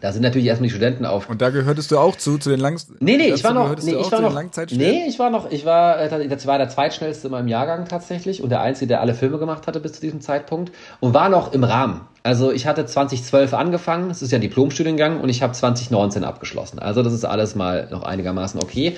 [0.00, 1.28] Da sind natürlich erstmal die Studenten auf.
[1.28, 3.94] Und da gehörtest du auch zu, zu den Lang Nee, nee, ich war noch, nee,
[3.94, 7.32] ich war noch, nee, ich war noch, ich war, äh, das war der zweitschnellste in
[7.32, 10.72] meinem Jahrgang tatsächlich und der einzige, der alle Filme gemacht hatte bis zu diesem Zeitpunkt
[11.00, 12.02] und war noch im Rahmen.
[12.22, 16.78] Also ich hatte 2012 angefangen, das ist ja ein Diplomstudiengang und ich habe 2019 abgeschlossen.
[16.78, 18.96] Also das ist alles mal noch einigermaßen okay.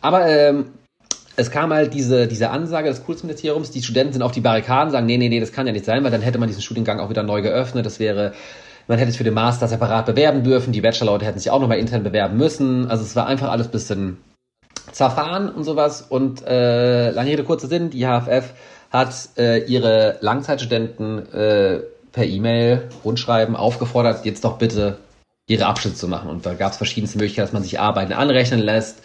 [0.00, 0.66] Aber ähm,
[1.36, 5.06] es kam halt diese, diese Ansage des Kultusministeriums, die Studenten sind auf die Barrikaden, sagen,
[5.06, 7.10] nee, nee, nee, das kann ja nicht sein, weil dann hätte man diesen Studiengang auch
[7.10, 7.86] wieder neu geöffnet.
[7.86, 8.32] Das wäre
[8.90, 10.72] man hätte es für den Master separat bewerben dürfen.
[10.72, 12.90] Die Bachelor-Leute hätten sich auch nochmal intern bewerben müssen.
[12.90, 14.16] Also es war einfach alles ein bisschen
[14.90, 16.02] zerfahren und sowas.
[16.02, 18.52] Und äh, lange Rede, kurzer Sinn, die HFF
[18.90, 24.98] hat äh, ihre Langzeitstudenten äh, per E-Mail, Rundschreiben aufgefordert, jetzt doch bitte
[25.46, 26.28] ihre Abschlüsse zu machen.
[26.28, 29.04] Und da gab es verschiedenste Möglichkeiten, dass man sich Arbeiten anrechnen lässt,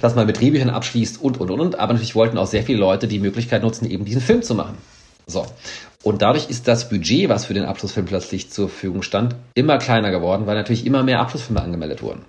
[0.00, 1.78] dass man mit Drehbüchern abschließt und, und, und.
[1.78, 4.76] Aber natürlich wollten auch sehr viele Leute die Möglichkeit nutzen, eben diesen Film zu machen.
[5.28, 5.46] So.
[6.02, 10.10] Und dadurch ist das Budget, was für den Abschlussfilm plötzlich zur Verfügung stand, immer kleiner
[10.10, 12.24] geworden, weil natürlich immer mehr Abschlussfilme angemeldet wurden.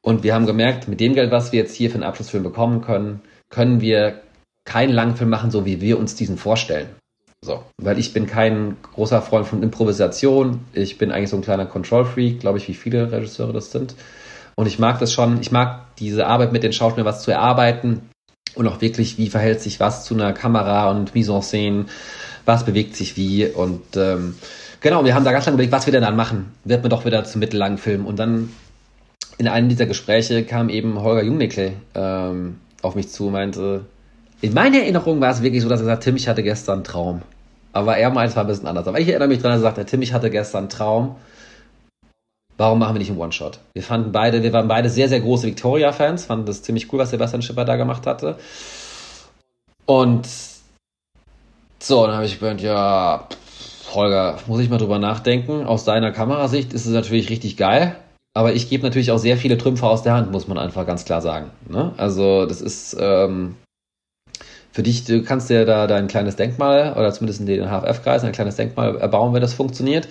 [0.00, 2.80] Und wir haben gemerkt, mit dem Geld, was wir jetzt hier für einen Abschlussfilm bekommen
[2.80, 4.22] können, können wir
[4.64, 6.88] keinen Langfilm machen, so wie wir uns diesen vorstellen.
[7.44, 10.60] So, weil ich bin kein großer Freund von Improvisation.
[10.72, 13.94] Ich bin eigentlich so ein kleiner Control-Freak, glaube ich, wie viele Regisseure das sind.
[14.56, 15.40] Und ich mag das schon.
[15.42, 18.08] Ich mag diese Arbeit mit den Schauspielern, was zu erarbeiten
[18.54, 21.84] und auch wirklich, wie verhält sich was zu einer Kamera und Mise en Scène
[22.44, 24.36] was bewegt sich wie und ähm,
[24.80, 26.52] genau, wir haben da ganz lange überlegt, was wir denn dann machen.
[26.64, 28.50] Wird man doch wieder zum mittellangen Film und dann
[29.38, 33.84] in einem dieser Gespräche kam eben Holger Jungnickel ähm, auf mich zu und meinte,
[34.40, 36.84] in meiner Erinnerung war es wirklich so, dass er sagt, Tim, ich hatte gestern einen
[36.84, 37.22] Traum.
[37.72, 38.86] Aber er meinte, es war ein bisschen anders.
[38.86, 41.16] Aber ich erinnere mich daran, er sagte, Tim, ich hatte gestern einen Traum.
[42.56, 43.58] Warum machen wir nicht einen One-Shot?
[43.72, 47.10] Wir fanden beide, wir waren beide sehr, sehr große Victoria-Fans, fanden das ziemlich cool, was
[47.10, 48.36] Sebastian Schipper da gemacht hatte.
[49.86, 50.28] Und
[51.86, 53.28] so, dann habe ich gemeint, ja,
[53.94, 55.64] Holger, muss ich mal drüber nachdenken.
[55.64, 57.96] Aus deiner Kamerasicht ist es natürlich richtig geil.
[58.36, 61.04] Aber ich gebe natürlich auch sehr viele Trümpfe aus der Hand, muss man einfach ganz
[61.04, 61.50] klar sagen.
[61.68, 61.92] Ne?
[61.96, 63.54] Also das ist ähm,
[64.72, 68.32] für dich, du kannst dir da dein kleines Denkmal oder zumindest in den HFF-Kreisen ein
[68.32, 70.08] kleines Denkmal erbauen, wenn das funktioniert.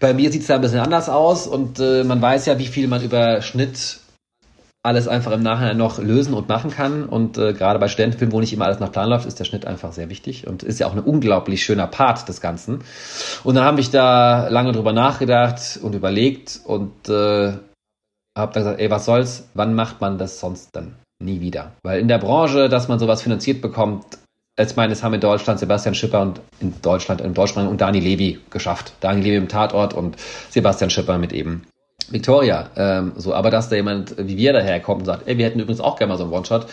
[0.00, 2.66] Bei mir sieht es da ein bisschen anders aus und äh, man weiß ja, wie
[2.66, 4.00] viel man über Schnitt
[4.84, 7.04] alles einfach im Nachhinein noch lösen und machen kann.
[7.04, 9.64] Und äh, gerade bei Studentenfilmen, wo nicht immer alles nach Plan läuft, ist der Schnitt
[9.64, 12.82] einfach sehr wichtig und ist ja auch ein unglaublich schöner Part des Ganzen.
[13.44, 17.52] Und dann habe ich da lange drüber nachgedacht und überlegt und äh,
[18.36, 20.96] habe dann gesagt, ey, was soll's, wann macht man das sonst dann?
[21.22, 21.72] Nie wieder.
[21.84, 24.18] Weil in der Branche, dass man sowas finanziert bekommt,
[24.60, 28.00] ich meine, es haben in Deutschland Sebastian Schipper und in Deutschland, in Deutschland und Dani
[28.00, 28.92] Levy geschafft.
[29.00, 30.16] Dani Levy im Tatort und
[30.50, 31.62] Sebastian Schipper mit eben
[32.10, 35.60] Victoria, ähm, so, aber dass da jemand wie wir daherkommt und sagt, ey, wir hätten
[35.60, 36.66] übrigens auch gerne mal so einen One-Shot,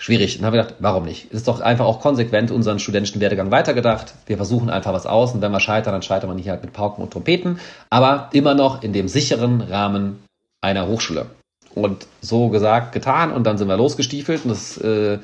[0.00, 0.36] schwierig.
[0.36, 1.26] Dann haben wir gedacht, warum nicht?
[1.30, 4.14] Es ist doch einfach auch konsequent unseren studentischen Werdegang weitergedacht.
[4.26, 6.72] Wir versuchen einfach was aus und wenn wir scheitern, dann scheitern wir nicht halt mit
[6.72, 7.58] Pauken und Trompeten,
[7.90, 10.22] aber immer noch in dem sicheren Rahmen
[10.60, 11.26] einer Hochschule.
[11.74, 15.18] Und so gesagt, getan und dann sind wir losgestiefelt und das äh,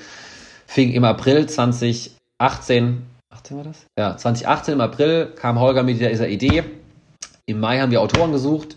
[0.66, 3.86] fing im April 2018, 18 war das?
[3.98, 6.64] Ja, 2018 im April kam Holger mit dieser Idee.
[7.46, 8.76] Im Mai haben wir Autoren gesucht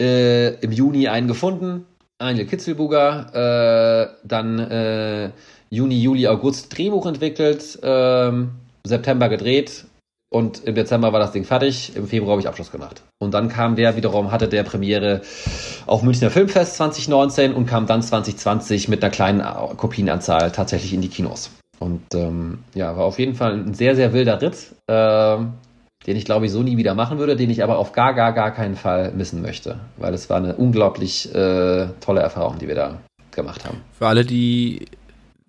[0.00, 1.86] äh, im Juni einen gefunden,
[2.18, 5.30] Daniel Kitzelbuger, äh, dann äh,
[5.70, 8.50] Juni, Juli, August Drehbuch entwickelt, ähm,
[8.84, 9.84] September gedreht
[10.30, 13.02] und im Dezember war das Ding fertig, im Februar habe ich Abschluss gemacht.
[13.18, 15.22] Und dann kam der wiederum, hatte der Premiere
[15.86, 19.42] auf Münchner Filmfest 2019 und kam dann 2020 mit einer kleinen
[19.76, 21.50] Kopienanzahl tatsächlich in die Kinos.
[21.78, 24.74] Und ähm, ja, war auf jeden Fall ein sehr, sehr wilder Ritt.
[24.88, 25.54] Ähm,
[26.08, 28.32] den ich glaube ich so nie wieder machen würde, den ich aber auf gar, gar,
[28.32, 32.74] gar keinen Fall missen möchte, weil es war eine unglaublich äh, tolle Erfahrung, die wir
[32.74, 32.98] da
[33.30, 33.82] gemacht haben.
[33.92, 34.86] Für alle, die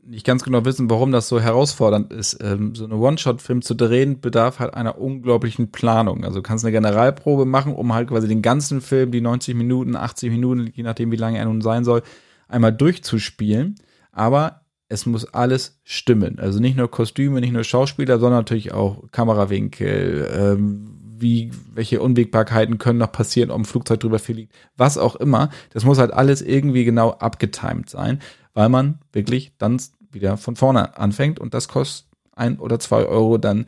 [0.05, 4.19] nicht ganz genau wissen, warum das so herausfordernd ist, ähm, so eine One-Shot-Film zu drehen,
[4.19, 6.25] bedarf halt einer unglaublichen Planung.
[6.25, 9.95] Also du kannst eine Generalprobe machen, um halt quasi den ganzen Film, die 90 Minuten,
[9.95, 12.01] 80 Minuten, je nachdem wie lange er nun sein soll,
[12.49, 13.75] einmal durchzuspielen.
[14.11, 14.58] Aber
[14.89, 16.39] es muss alles stimmen.
[16.39, 22.79] Also nicht nur Kostüme, nicht nur Schauspieler, sondern natürlich auch Kamerawinkel, ähm, wie, welche Unwägbarkeiten
[22.79, 25.49] können noch passieren, ob ein Flugzeug drüber fliegt, was auch immer.
[25.71, 28.19] Das muss halt alles irgendwie genau abgetimt sein,
[28.53, 29.79] weil man wirklich dann
[30.11, 33.65] wieder von vorne anfängt und das kostet ein oder zwei Euro dann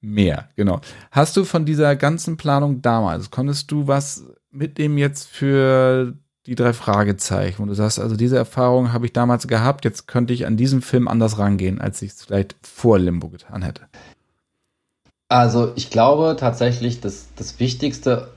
[0.00, 0.48] mehr.
[0.54, 0.80] Genau.
[1.10, 6.14] Hast du von dieser ganzen Planung damals, konntest du was mitnehmen jetzt für
[6.46, 7.62] die drei Fragezeichen?
[7.62, 10.82] Und du sagst, also diese Erfahrung habe ich damals gehabt, jetzt könnte ich an diesem
[10.82, 13.82] Film anders rangehen, als ich es vielleicht vor Limbo getan hätte.
[15.28, 18.28] Also ich glaube tatsächlich, dass das Wichtigste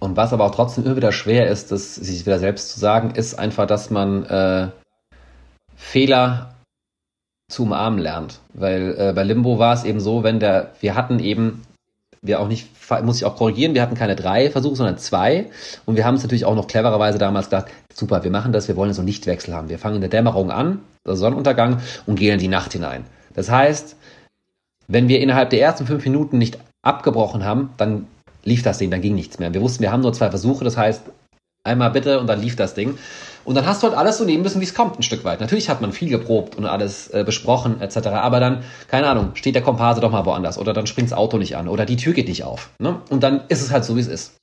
[0.00, 3.10] und was aber auch trotzdem immer wieder schwer ist, das sich wieder selbst zu sagen,
[3.10, 4.68] ist einfach, dass man äh,
[5.74, 6.54] Fehler
[7.48, 8.40] zu umarmen lernt.
[8.54, 11.62] Weil äh, bei Limbo war es eben so, wenn der, wir hatten eben,
[12.22, 12.68] wir auch nicht,
[13.02, 15.50] muss ich auch korrigieren, wir hatten keine drei Versuche, sondern zwei.
[15.86, 18.76] Und wir haben es natürlich auch noch clevererweise damals gedacht, super, wir machen das, wir
[18.76, 19.68] wollen so einen Lichtwechsel haben.
[19.68, 23.04] Wir fangen in der Dämmerung an, also Sonnenuntergang, und gehen in die Nacht hinein.
[23.34, 23.96] Das heißt,
[24.88, 28.06] wenn wir innerhalb der ersten fünf Minuten nicht abgebrochen haben, dann
[28.44, 29.52] lief das Ding, dann ging nichts mehr.
[29.52, 31.02] Wir wussten, wir haben nur zwei Versuche, das heißt,
[31.64, 32.98] einmal bitte und dann lief das Ding.
[33.44, 35.40] Und dann hast du halt alles so nehmen müssen, wie es kommt, ein Stück weit.
[35.40, 38.08] Natürlich hat man viel geprobt und alles äh, besprochen, etc.
[38.08, 41.38] Aber dann, keine Ahnung, steht der Komparse doch mal woanders oder dann springt das Auto
[41.38, 42.70] nicht an oder die Tür geht nicht auf.
[42.78, 43.00] Ne?
[43.10, 44.34] Und dann ist es halt so, wie es ist.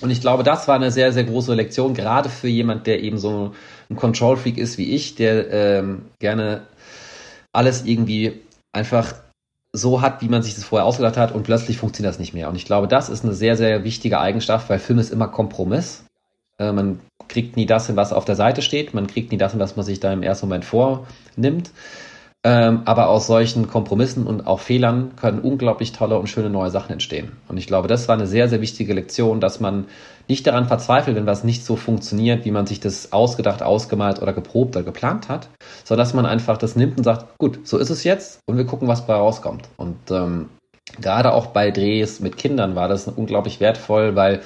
[0.00, 3.18] Und ich glaube, das war eine sehr, sehr große Lektion, gerade für jemand, der eben
[3.18, 3.52] so
[3.88, 6.62] ein Control-Freak ist wie ich, der ähm, gerne
[7.52, 8.40] alles irgendwie
[8.72, 9.14] einfach
[9.72, 12.48] so hat, wie man sich das vorher ausgedacht hat und plötzlich funktioniert das nicht mehr.
[12.48, 16.04] Und ich glaube, das ist eine sehr, sehr wichtige Eigenschaft, weil Film ist immer Kompromiss.
[16.58, 18.94] Äh, man kriegt nie das hin, was auf der Seite steht.
[18.94, 21.70] Man kriegt nie das hin, was man sich da im ersten Moment vornimmt.
[22.44, 26.92] Ähm, aber aus solchen Kompromissen und auch Fehlern können unglaublich tolle und schöne neue Sachen
[26.92, 27.36] entstehen.
[27.46, 29.86] Und ich glaube, das war eine sehr, sehr wichtige Lektion, dass man
[30.26, 34.32] nicht daran verzweifelt, wenn was nicht so funktioniert, wie man sich das ausgedacht, ausgemalt oder
[34.32, 35.50] geprobt oder geplant hat,
[35.84, 38.66] sondern dass man einfach das nimmt und sagt, gut, so ist es jetzt und wir
[38.66, 39.68] gucken, was dabei rauskommt.
[39.76, 40.48] Und ähm,
[41.00, 44.40] gerade auch bei Drehs mit Kindern war das unglaublich wertvoll, weil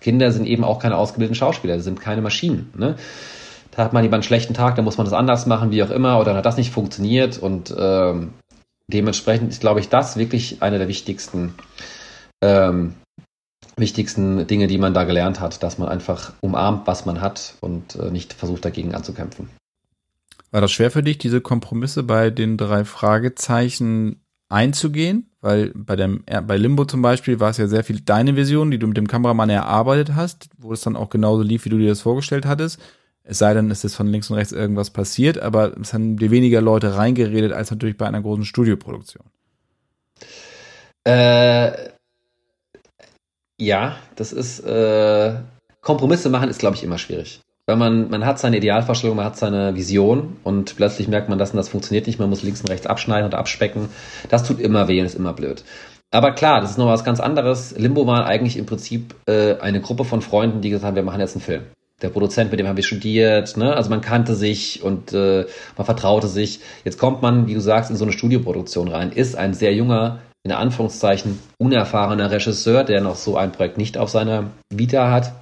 [0.00, 2.72] Kinder sind eben auch keine ausgebildeten Schauspieler, sie sind keine Maschinen.
[2.76, 2.96] Ne?
[3.70, 5.90] Da hat man jemand einen schlechten Tag, dann muss man das anders machen, wie auch
[5.90, 8.32] immer, oder dann hat das nicht funktioniert und ähm,
[8.88, 11.54] dementsprechend ist, glaube ich, das wirklich eine der wichtigsten,
[12.42, 12.94] ähm,
[13.76, 17.94] wichtigsten Dinge, die man da gelernt hat, dass man einfach umarmt, was man hat und
[17.96, 19.48] äh, nicht versucht, dagegen anzukämpfen.
[20.50, 24.20] War das schwer für dich, diese Kompromisse bei den drei Fragezeichen
[24.50, 25.30] einzugehen?
[25.40, 28.78] Weil bei dem, bei Limbo zum Beispiel war es ja sehr viel deine Vision, die
[28.78, 31.88] du mit dem Kameramann erarbeitet hast, wo es dann auch genauso lief, wie du dir
[31.88, 32.78] das vorgestellt hattest.
[33.22, 36.30] Es sei denn, es ist von links und rechts irgendwas passiert, aber es haben dir
[36.30, 39.24] weniger Leute reingeredet als natürlich bei einer großen Studioproduktion.
[41.04, 41.72] Äh,
[43.58, 45.36] ja, das ist äh,
[45.80, 47.40] Kompromisse machen ist, glaube ich, immer schwierig.
[47.66, 51.52] Weil man, man hat seine Idealvorstellung, man hat seine Vision und plötzlich merkt man, das
[51.52, 53.88] und das funktioniert nicht, man muss links und rechts abschneiden und abspecken.
[54.28, 55.62] Das tut immer weh und ist immer blöd.
[56.10, 57.76] Aber klar, das ist noch was ganz anderes.
[57.76, 61.20] Limbo war eigentlich im Prinzip äh, eine Gruppe von Freunden, die gesagt haben, wir machen
[61.20, 61.62] jetzt einen Film.
[62.02, 63.76] Der Produzent, mit dem haben wir studiert, ne?
[63.76, 65.44] also man kannte sich und äh,
[65.76, 66.60] man vertraute sich.
[66.84, 70.18] Jetzt kommt man, wie du sagst, in so eine Studioproduktion rein, ist ein sehr junger,
[70.42, 75.32] in Anführungszeichen, unerfahrener Regisseur, der noch so ein Projekt nicht auf seiner Vita hat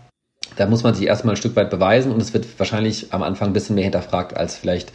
[0.57, 3.49] da muss man sich erstmal ein Stück weit beweisen und es wird wahrscheinlich am Anfang
[3.49, 4.93] ein bisschen mehr hinterfragt als vielleicht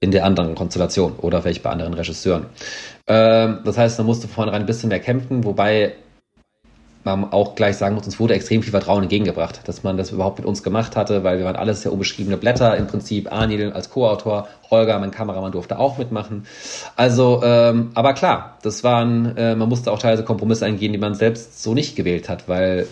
[0.00, 2.46] in der anderen Konstellation oder vielleicht bei anderen Regisseuren.
[3.06, 5.92] Ähm, das heißt, man musste vornherein ein bisschen mehr kämpfen, wobei
[7.04, 10.38] man auch gleich sagen muss, uns wurde extrem viel Vertrauen entgegengebracht, dass man das überhaupt
[10.38, 12.76] mit uns gemacht hatte, weil wir waren alles sehr unbeschriebene Blätter.
[12.76, 16.46] Im Prinzip Anil als Co-Autor, Holger, mein Kameramann, durfte auch mitmachen.
[16.96, 21.14] Also, ähm, aber klar, das waren, äh, man musste auch teilweise Kompromisse eingehen, die man
[21.14, 22.88] selbst so nicht gewählt hat, weil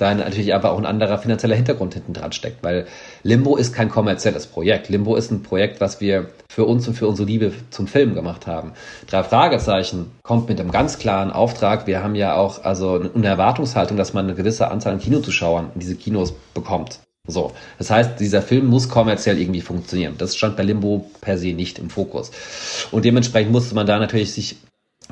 [0.00, 2.86] da natürlich aber auch ein anderer finanzieller Hintergrund hinten dran steckt, weil
[3.22, 4.88] Limbo ist kein kommerzielles Projekt.
[4.88, 8.46] Limbo ist ein Projekt, was wir für uns und für unsere Liebe zum Film gemacht
[8.46, 8.72] haben.
[9.06, 11.86] Drei Fragezeichen kommt mit einem ganz klaren Auftrag.
[11.86, 15.80] Wir haben ja auch also eine Erwartungshaltung, dass man eine gewisse Anzahl an Kinozuschauern in
[15.80, 17.00] diese Kinos bekommt.
[17.26, 20.14] So, das heißt, dieser Film muss kommerziell irgendwie funktionieren.
[20.18, 22.30] Das stand bei Limbo per se nicht im Fokus.
[22.90, 24.56] Und dementsprechend musste man da natürlich sich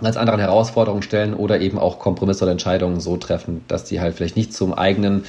[0.01, 4.15] ganz anderen Herausforderungen stellen oder eben auch Kompromisse oder Entscheidungen so treffen, dass die halt
[4.15, 5.25] vielleicht nicht zum eigenen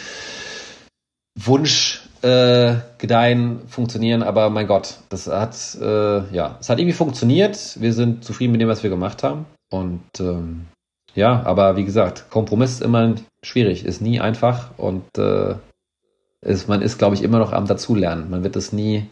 [1.37, 7.77] Wunsch äh, gedeihen, funktionieren, aber mein Gott, das hat äh, ja, es hat irgendwie funktioniert.
[7.79, 9.45] Wir sind zufrieden mit dem, was wir gemacht haben.
[9.71, 10.65] Und ähm,
[11.15, 15.55] ja, aber wie gesagt, Kompromiss ist immer schwierig, ist nie einfach und äh,
[16.41, 18.29] ist, man ist, glaube ich, immer noch am Dazulernen.
[18.29, 19.07] Man wird es nie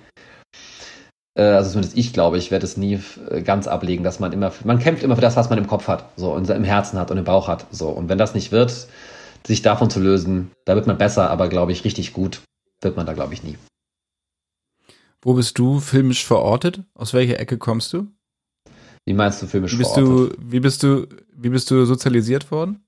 [1.42, 4.80] also zumindest ich glaube, ich werde es nie äh, ganz ablegen, dass man immer, man
[4.80, 7.18] kämpft immer für das, was man im Kopf hat, so und im Herzen hat und
[7.18, 7.90] im Bauch hat, so.
[7.90, 8.88] Und wenn das nicht wird,
[9.46, 12.42] sich davon zu lösen, da wird man besser, aber glaube ich, richtig gut
[12.82, 13.58] wird man da, glaube ich, nie.
[15.22, 16.84] Wo bist du filmisch verortet?
[16.94, 18.08] Aus welcher Ecke kommst du?
[19.06, 20.38] Wie meinst du filmisch wie bist verortet?
[20.38, 22.87] Du, wie bist du, wie bist du sozialisiert worden?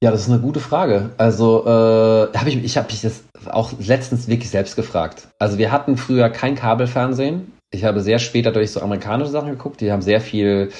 [0.00, 1.10] Ja, das ist eine gute Frage.
[1.18, 5.26] Also äh, hab ich, ich habe mich das auch letztens wirklich selbst gefragt.
[5.40, 7.52] Also wir hatten früher kein Kabelfernsehen.
[7.72, 9.80] Ich habe sehr spät dadurch so amerikanische Sachen geguckt.
[9.80, 10.70] Die haben sehr viel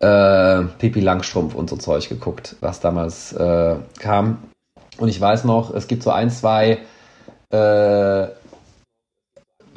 [0.00, 4.42] äh, Pipi Langstrumpf und so Zeug geguckt, was damals äh, kam.
[4.98, 6.80] Und ich weiß noch, es gibt so ein, zwei
[7.48, 8.26] äh,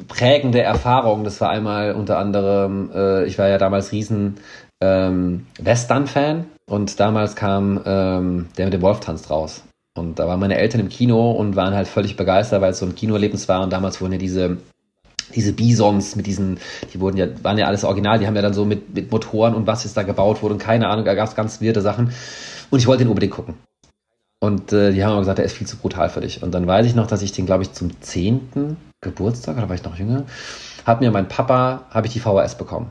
[0.08, 1.24] prägende Erfahrungen.
[1.24, 4.36] Das war einmal unter anderem, äh, ich war ja damals riesen
[4.82, 9.62] ähm, Western-Fan und damals kam ähm, der mit dem Wolf tanzt raus.
[9.96, 12.86] Und da waren meine Eltern im Kino und waren halt völlig begeistert, weil es so
[12.86, 13.62] ein Kinoerlebnis war.
[13.62, 14.58] Und damals wurden ja diese
[15.34, 16.58] diese Bisons mit diesen,
[16.92, 19.54] die wurden ja, waren ja alles original, die haben ja dann so mit, mit Motoren
[19.54, 22.12] und was jetzt da gebaut wurde und keine Ahnung, da gab es ganz wirde Sachen.
[22.70, 23.54] Und ich wollte den unbedingt gucken.
[24.40, 26.42] Und äh, die haben aber gesagt, der ist viel zu brutal für dich.
[26.42, 29.74] Und dann weiß ich noch, dass ich den, glaube ich, zum zehnten Geburtstag, oder war
[29.74, 30.24] ich noch jünger,
[30.84, 32.90] hat mir mein Papa, habe ich die VHS bekommen.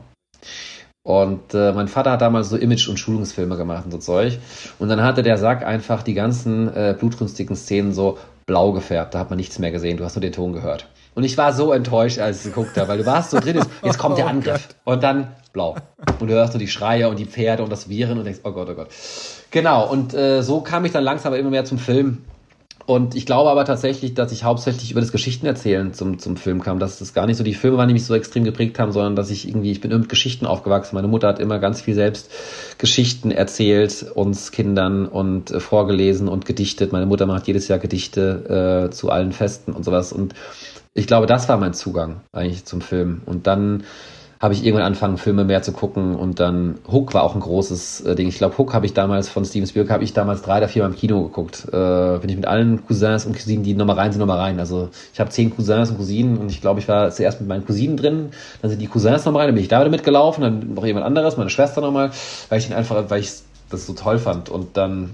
[1.08, 4.38] Und äh, mein Vater hat damals so Image- und Schulungsfilme gemacht und so Zeug.
[4.78, 9.14] Und dann hatte der Sack einfach die ganzen äh, blutrünstigen Szenen so blau gefärbt.
[9.14, 9.96] Da hat man nichts mehr gesehen.
[9.96, 10.86] Du hast nur den Ton gehört.
[11.14, 13.96] Und ich war so enttäuscht, als ich geguckt habe, weil du warst so drin, jetzt
[13.96, 14.68] kommt der oh Angriff.
[14.84, 15.76] Und dann blau.
[16.20, 18.52] Und du hörst so die Schreie und die Pferde und das Viren und denkst, oh
[18.52, 18.88] Gott, oh Gott.
[19.50, 22.18] Genau, und äh, so kam ich dann langsam immer mehr zum Film.
[22.88, 26.78] Und ich glaube aber tatsächlich, dass ich hauptsächlich über das Geschichtenerzählen zum, zum Film kam.
[26.78, 29.14] Dass das gar nicht so die Filme waren, die mich so extrem geprägt haben, sondern
[29.14, 30.94] dass ich irgendwie, ich bin immer mit Geschichten aufgewachsen.
[30.94, 32.30] Meine Mutter hat immer ganz viel selbst
[32.78, 36.90] Geschichten erzählt, uns Kindern und äh, vorgelesen und gedichtet.
[36.90, 40.10] Meine Mutter macht jedes Jahr Gedichte äh, zu allen Festen und sowas.
[40.10, 40.32] Und
[40.94, 43.20] ich glaube, das war mein Zugang eigentlich zum Film.
[43.26, 43.84] Und dann
[44.40, 48.02] habe ich irgendwann angefangen, Filme mehr zu gucken und dann Hook war auch ein großes
[48.02, 48.28] äh, Ding.
[48.28, 50.82] Ich glaube, Hook habe ich damals von Steven Spielberg habe ich damals drei oder vier
[50.82, 51.66] Mal im Kino geguckt.
[51.72, 54.60] Äh, bin ich mit allen Cousins und Cousinen, die nochmal rein sind, nochmal rein.
[54.60, 57.66] Also ich habe zehn Cousins und Cousinen und ich glaube, ich war zuerst mit meinen
[57.66, 58.30] Cousinen drin,
[58.62, 61.04] dann sind die Cousins nochmal rein, dann bin ich da wieder mitgelaufen, dann noch jemand
[61.04, 62.12] anderes, meine Schwester nochmal,
[62.48, 63.32] weil ich den einfach, weil ich
[63.70, 64.50] das so toll fand.
[64.50, 65.10] Und dann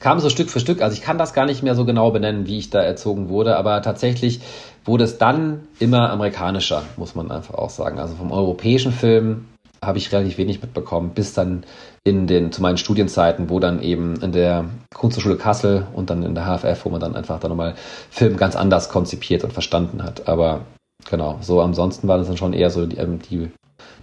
[0.00, 0.82] kam so Stück für Stück.
[0.82, 3.56] Also ich kann das gar nicht mehr so genau benennen, wie ich da erzogen wurde,
[3.56, 4.40] aber tatsächlich
[4.86, 7.98] wurde es dann immer amerikanischer, muss man einfach auch sagen.
[7.98, 9.46] Also vom europäischen Film
[9.84, 11.64] habe ich relativ wenig mitbekommen, bis dann
[12.04, 14.64] in den, zu meinen Studienzeiten, wo dann eben in der
[14.94, 17.74] Kunsthochschule Kassel und dann in der HFF, wo man dann einfach dann nochmal
[18.10, 20.28] Film ganz anders konzipiert und verstanden hat.
[20.28, 20.62] Aber
[21.10, 23.50] genau, so ansonsten war das dann schon eher so die, ähm, die,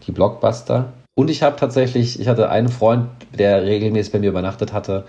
[0.06, 0.94] die Blockbuster.
[1.16, 3.08] Und ich habe tatsächlich, ich hatte einen Freund,
[3.38, 5.06] der regelmäßig bei mir übernachtet hatte,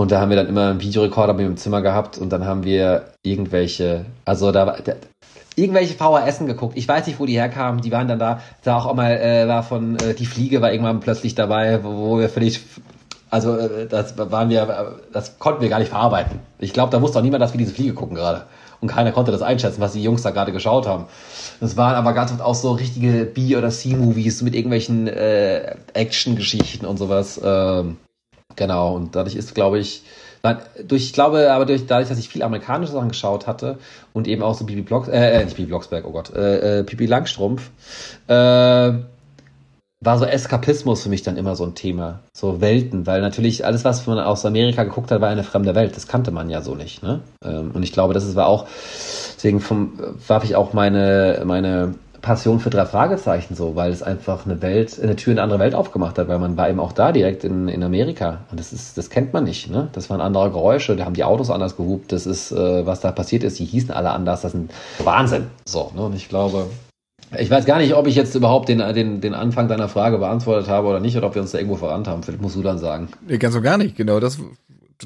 [0.00, 2.64] und da haben wir dann immer einen Videorekorder mir im Zimmer gehabt und dann haben
[2.64, 4.94] wir irgendwelche, also da, da
[5.56, 6.78] irgendwelche VHSen geguckt.
[6.78, 7.82] Ich weiß nicht, wo die herkamen.
[7.82, 8.40] Die waren dann da.
[8.64, 12.18] Da auch mal äh, war von äh, die Fliege war irgendwann plötzlich dabei, wo, wo
[12.18, 12.62] wir völlig
[13.28, 16.40] also äh, das waren wir, das konnten wir gar nicht verarbeiten.
[16.58, 18.46] Ich glaube, da wusste auch niemand, dass wir diese Fliege gucken gerade.
[18.80, 21.04] Und keiner konnte das einschätzen, was die Jungs da gerade geschaut haben.
[21.60, 26.86] Das waren aber ganz oft auch so richtige B- oder C-Movies mit irgendwelchen äh, Action-Geschichten
[26.86, 27.38] und sowas.
[27.44, 27.98] Ähm,
[28.56, 30.02] Genau, und dadurch ist, glaube ich,
[30.86, 33.78] durch, ich glaube, aber durch, dadurch, dass ich viel amerikanische Sachen geschaut hatte
[34.12, 36.84] und eben auch so Bibi Blocks, äh, äh, nicht Bibi Blocksberg, oh Gott, äh, äh,
[36.84, 37.70] Pipi Langstrumpf,
[38.26, 38.92] äh,
[40.02, 42.20] war so Eskapismus für mich dann immer so ein Thema.
[42.32, 45.94] So Welten, weil natürlich alles, was man aus Amerika geguckt hat, war eine fremde Welt.
[45.94, 47.20] Das kannte man ja so nicht, ne?
[47.44, 48.66] Ähm, und ich glaube, das war auch,
[49.36, 49.92] deswegen vom,
[50.26, 54.98] warf ich auch meine, meine Passion für drei Fragezeichen so, weil es einfach eine Welt,
[55.02, 57.44] eine Tür in eine andere Welt aufgemacht hat, weil man war eben auch da direkt
[57.44, 58.40] in, in Amerika.
[58.50, 59.88] Und das ist, das kennt man nicht, ne?
[59.92, 63.12] Das waren andere Geräusche, da haben die Autos anders gehupt, das ist, äh, was da
[63.12, 64.70] passiert ist, die hießen alle anders, das ist ein
[65.04, 65.46] Wahnsinn.
[65.64, 66.02] So, ne?
[66.02, 66.66] Und ich glaube,
[67.38, 70.68] ich weiß gar nicht, ob ich jetzt überhaupt den, den, den Anfang deiner Frage beantwortet
[70.68, 72.22] habe oder nicht, oder ob wir uns da irgendwo verrannt haben.
[72.22, 73.08] Vielleicht musst du dann sagen.
[73.26, 74.18] Nee, ganz so gar nicht, genau.
[74.18, 74.38] Das,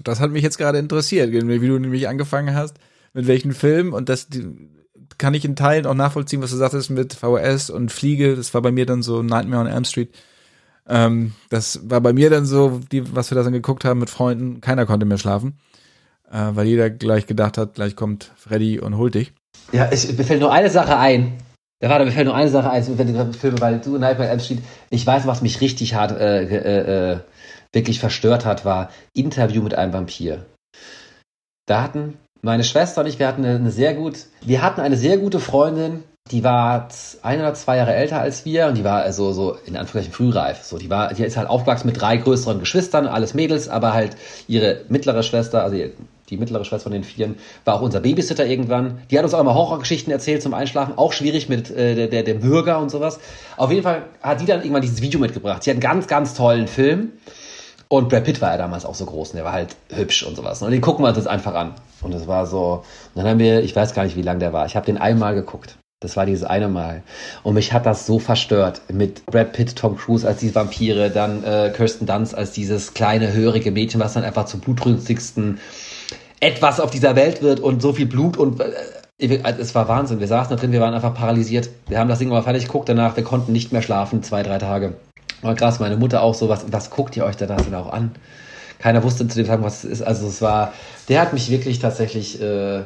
[0.02, 2.76] das hat mich jetzt gerade interessiert, wie du nämlich angefangen hast,
[3.12, 4.44] mit welchen Filmen und das, die,
[5.18, 8.36] kann ich in Teilen auch nachvollziehen, was du sagtest mit VHS und Fliege.
[8.36, 10.14] Das war bei mir dann so Nightmare on Elm Street.
[10.88, 14.10] Ähm, das war bei mir dann so, die, was wir da dann geguckt haben mit
[14.10, 14.60] Freunden.
[14.60, 15.58] Keiner konnte mehr schlafen,
[16.30, 19.32] äh, weil jeder gleich gedacht hat, gleich kommt Freddy und holt dich.
[19.72, 21.38] Ja, ich, mir fällt nur eine Sache ein.
[21.80, 24.32] Da war, mir fällt nur eine Sache ein, wenn du Filme, weil du Nightmare on
[24.32, 24.62] Elm Street.
[24.90, 27.18] Ich weiß, was mich richtig hart äh, äh, äh,
[27.72, 30.46] wirklich verstört hat, war Interview mit einem Vampir.
[31.66, 35.16] Da hatten meine Schwester und ich, wir hatten eine, sehr gut, wir hatten eine sehr
[35.16, 36.88] gute Freundin, die war
[37.22, 40.62] ein oder zwei Jahre älter als wir und die war also so in Anführungszeichen frühreif.
[40.62, 44.16] So, die war, die ist halt aufgewachsen mit drei größeren Geschwistern, alles Mädels, aber halt
[44.46, 45.76] ihre mittlere Schwester, also
[46.30, 48.98] die mittlere Schwester von den Vieren, war auch unser Babysitter irgendwann.
[49.10, 52.22] Die hat uns auch immer Horrorgeschichten erzählt zum Einschlafen, auch schwierig mit äh, der, der,
[52.22, 53.20] der Bürger und sowas.
[53.56, 55.62] Auf jeden Fall hat die dann irgendwann dieses Video mitgebracht.
[55.62, 57.12] Sie hat einen ganz, ganz tollen Film.
[57.96, 60.34] Und Brad Pitt war ja damals auch so groß und der war halt hübsch und
[60.34, 60.60] sowas.
[60.62, 61.74] Und den gucken wir uns jetzt einfach an.
[62.02, 62.82] Und das war so,
[63.14, 64.66] und dann haben wir, ich weiß gar nicht, wie lang der war.
[64.66, 65.76] Ich habe den einmal geguckt.
[66.00, 67.04] Das war dieses eine Mal.
[67.44, 68.82] Und mich hat das so verstört.
[68.92, 73.32] Mit Brad Pitt, Tom Cruise als die Vampire, dann äh, Kirsten Dunst als dieses kleine,
[73.32, 75.60] hörige Mädchen, was dann einfach zum blutrünstigsten
[76.40, 78.72] etwas auf dieser Welt wird und so viel Blut und äh,
[79.16, 80.18] es war Wahnsinn.
[80.18, 81.70] Wir saßen da drin, wir waren einfach paralysiert.
[81.86, 84.58] Wir haben das Ding mal fertig geguckt danach, wir konnten nicht mehr schlafen, zwei, drei
[84.58, 84.94] Tage.
[85.44, 88.12] War krass, meine Mutter auch so, was, was guckt ihr euch da das auch an?
[88.78, 90.02] Keiner wusste zu dem Tag, was es ist.
[90.02, 90.72] Also es war,
[91.08, 92.82] der hat mich wirklich tatsächlich äh,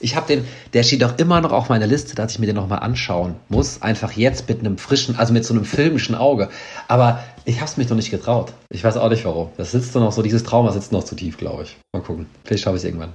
[0.00, 2.56] ich habe den, der steht doch immer noch auf meiner Liste, dass ich mir den
[2.56, 3.80] nochmal anschauen muss.
[3.80, 6.50] Einfach jetzt mit einem frischen, also mit so einem filmischen Auge.
[6.88, 8.52] Aber ich habe es mich noch nicht getraut.
[8.70, 9.50] Ich weiß auch nicht warum.
[9.56, 11.76] Das sitzt noch so, dieses Trauma sitzt noch zu tief, glaube ich.
[11.92, 12.26] Mal gucken.
[12.44, 13.14] Vielleicht schaffe ich es irgendwann.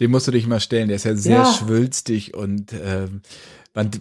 [0.00, 0.88] Den musst du dich mal stellen.
[0.88, 1.52] Der ist ja sehr ja.
[1.52, 3.22] schwülstig und ähm,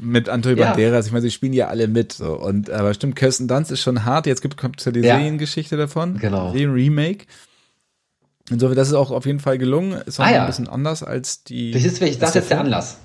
[0.02, 0.70] mit Antonio ja.
[0.70, 1.08] Banderas.
[1.08, 2.14] Ich meine, sie spielen ja alle mit.
[2.14, 2.38] So.
[2.38, 4.28] Und aber stimmt, Kirsten Dunst ist schon hart.
[4.28, 5.16] Jetzt gibt es ja die ja.
[5.16, 6.20] Seriengeschichte davon.
[6.20, 6.52] Genau.
[6.52, 7.26] Serienremake.
[8.50, 10.02] Insofern, das ist auch auf jeden Fall gelungen.
[10.06, 10.42] Ist auch ah, ja.
[10.42, 11.72] ein bisschen anders als die.
[11.72, 12.98] Das ist, das ist jetzt der Anlass.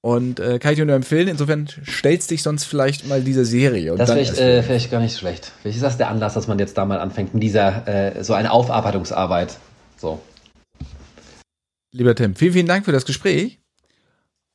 [0.00, 1.28] Und äh, kann ich dir nur empfehlen.
[1.28, 3.94] Insofern stellst dich sonst vielleicht mal diese Serie.
[3.96, 5.52] Das wäre vielleicht, äh, vielleicht gar nicht schlecht.
[5.60, 8.34] Vielleicht ist das der Anlass, dass man jetzt da mal anfängt mit dieser äh, so
[8.34, 9.56] eine Aufarbeitungsarbeit.
[9.96, 10.20] So.
[11.92, 13.58] Lieber Tim, vielen, vielen Dank für das Gespräch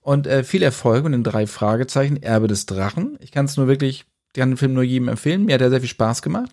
[0.03, 3.17] und äh, viel Erfolg mit den drei Fragezeichen Erbe des Drachen.
[3.21, 5.45] Ich kann es nur wirklich, ich kann den Film nur jedem empfehlen.
[5.45, 6.51] Mir hat er sehr viel Spaß gemacht.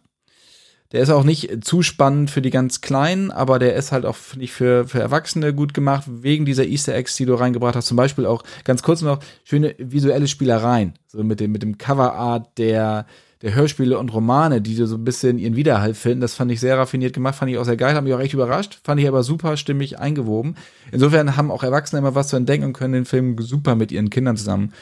[0.93, 4.17] Der ist auch nicht zu spannend für die ganz Kleinen, aber der ist halt auch
[4.37, 7.87] nicht für, für Erwachsene gut gemacht, wegen dieser Easter Eggs, die du reingebracht hast.
[7.87, 10.95] Zum Beispiel auch ganz kurz noch schöne visuelle Spielereien.
[11.07, 13.07] So mit dem, mit dem Coverart der,
[13.43, 16.21] der Hörspiele und Romane, die so ein bisschen ihren Widerhall finden.
[16.21, 18.35] Das fand ich sehr raffiniert gemacht, fand ich auch sehr geil, hat mich auch echt
[18.35, 20.57] überrascht, fand ich aber super stimmig eingewoben.
[20.93, 24.11] Insofern haben auch Erwachsene immer was zu entdecken und können den Film super mit ihren
[24.11, 24.73] Kindern zusammen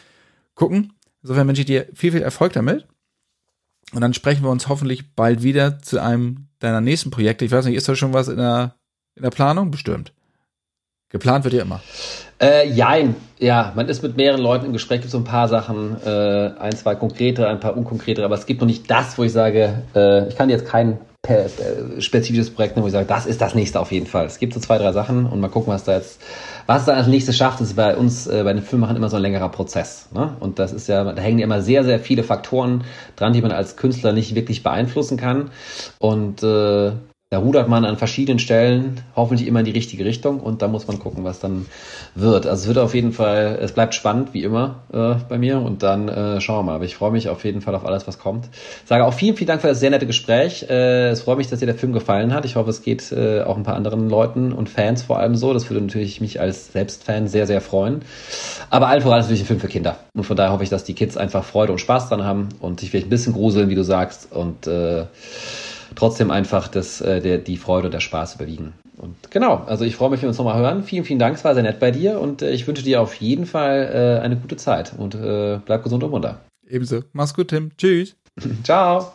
[0.55, 0.93] gucken.
[1.23, 2.87] Insofern wünsche ich dir viel, viel Erfolg damit.
[3.93, 7.45] Und dann sprechen wir uns hoffentlich bald wieder zu einem deiner nächsten Projekte.
[7.45, 8.75] Ich weiß nicht, ist da schon was in der,
[9.15, 9.71] in der Planung?
[9.71, 10.13] Bestimmt.
[11.11, 11.81] Geplant wird ja immer.
[12.41, 15.97] Äh, jein, ja, man ist mit mehreren Leuten im Gespräch, gibt so ein paar Sachen,
[16.05, 19.33] äh, ein, zwei konkrete, ein paar unkonkrete, aber es gibt noch nicht das, wo ich
[19.33, 20.99] sage, äh, ich kann jetzt kein
[21.99, 24.25] spezifisches Projekt nehmen, wo ich sage, das ist das nächste auf jeden Fall.
[24.25, 26.21] Es gibt so zwei, drei Sachen und mal gucken, was da jetzt
[26.69, 29.23] was dann als nächstes schafft, ist bei uns, äh, bei den Filmemachern immer so ein
[29.23, 30.11] längerer Prozess.
[30.13, 30.37] Ne?
[30.39, 32.85] Und das ist ja, da hängen ja immer sehr, sehr viele Faktoren
[33.17, 35.51] dran, die man als Künstler nicht wirklich beeinflussen kann.
[35.99, 36.93] Und äh,
[37.31, 40.87] da rudert man an verschiedenen Stellen hoffentlich immer in die richtige Richtung und da muss
[40.87, 41.66] man gucken, was dann
[42.14, 42.47] wird.
[42.47, 45.83] Also es wird auf jeden Fall, es bleibt spannend, wie immer äh, bei mir und
[45.83, 46.74] dann äh, schauen wir mal.
[46.76, 48.49] Aber ich freue mich auf jeden Fall auf alles, was kommt.
[48.87, 50.64] Sage auch vielen, vielen Dank für das sehr nette Gespräch.
[50.70, 52.47] Äh, es freut mich, dass dir der Film gefallen hat.
[52.47, 55.53] Ich hoffe, es geht äh, auch ein paar anderen Leuten und Fans vor allem so.
[55.53, 58.01] Das würde natürlich mich als Selbstfan sehr, sehr freuen.
[58.70, 59.99] Aber allen voran ist natürlich ein Film für Kinder.
[60.14, 62.81] Und von daher hoffe ich, dass die Kids einfach Freude und Spaß dran haben und
[62.81, 64.33] sich vielleicht ein bisschen gruseln, wie du sagst.
[64.33, 65.05] Und äh,
[65.99, 68.73] trotzdem einfach das, äh, der, die Freude und der Spaß überwiegen.
[68.97, 70.85] Und genau, also ich freue mich, wenn wir uns nochmal hören.
[70.85, 73.15] Vielen, vielen Dank, es war sehr nett bei dir und äh, ich wünsche dir auf
[73.15, 76.41] jeden Fall äh, eine gute Zeit und äh, bleib gesund und munter.
[76.69, 77.03] Ebenso.
[77.13, 77.71] Mach's gut, Tim.
[77.77, 78.17] Tschüss.
[78.63, 79.13] Ciao.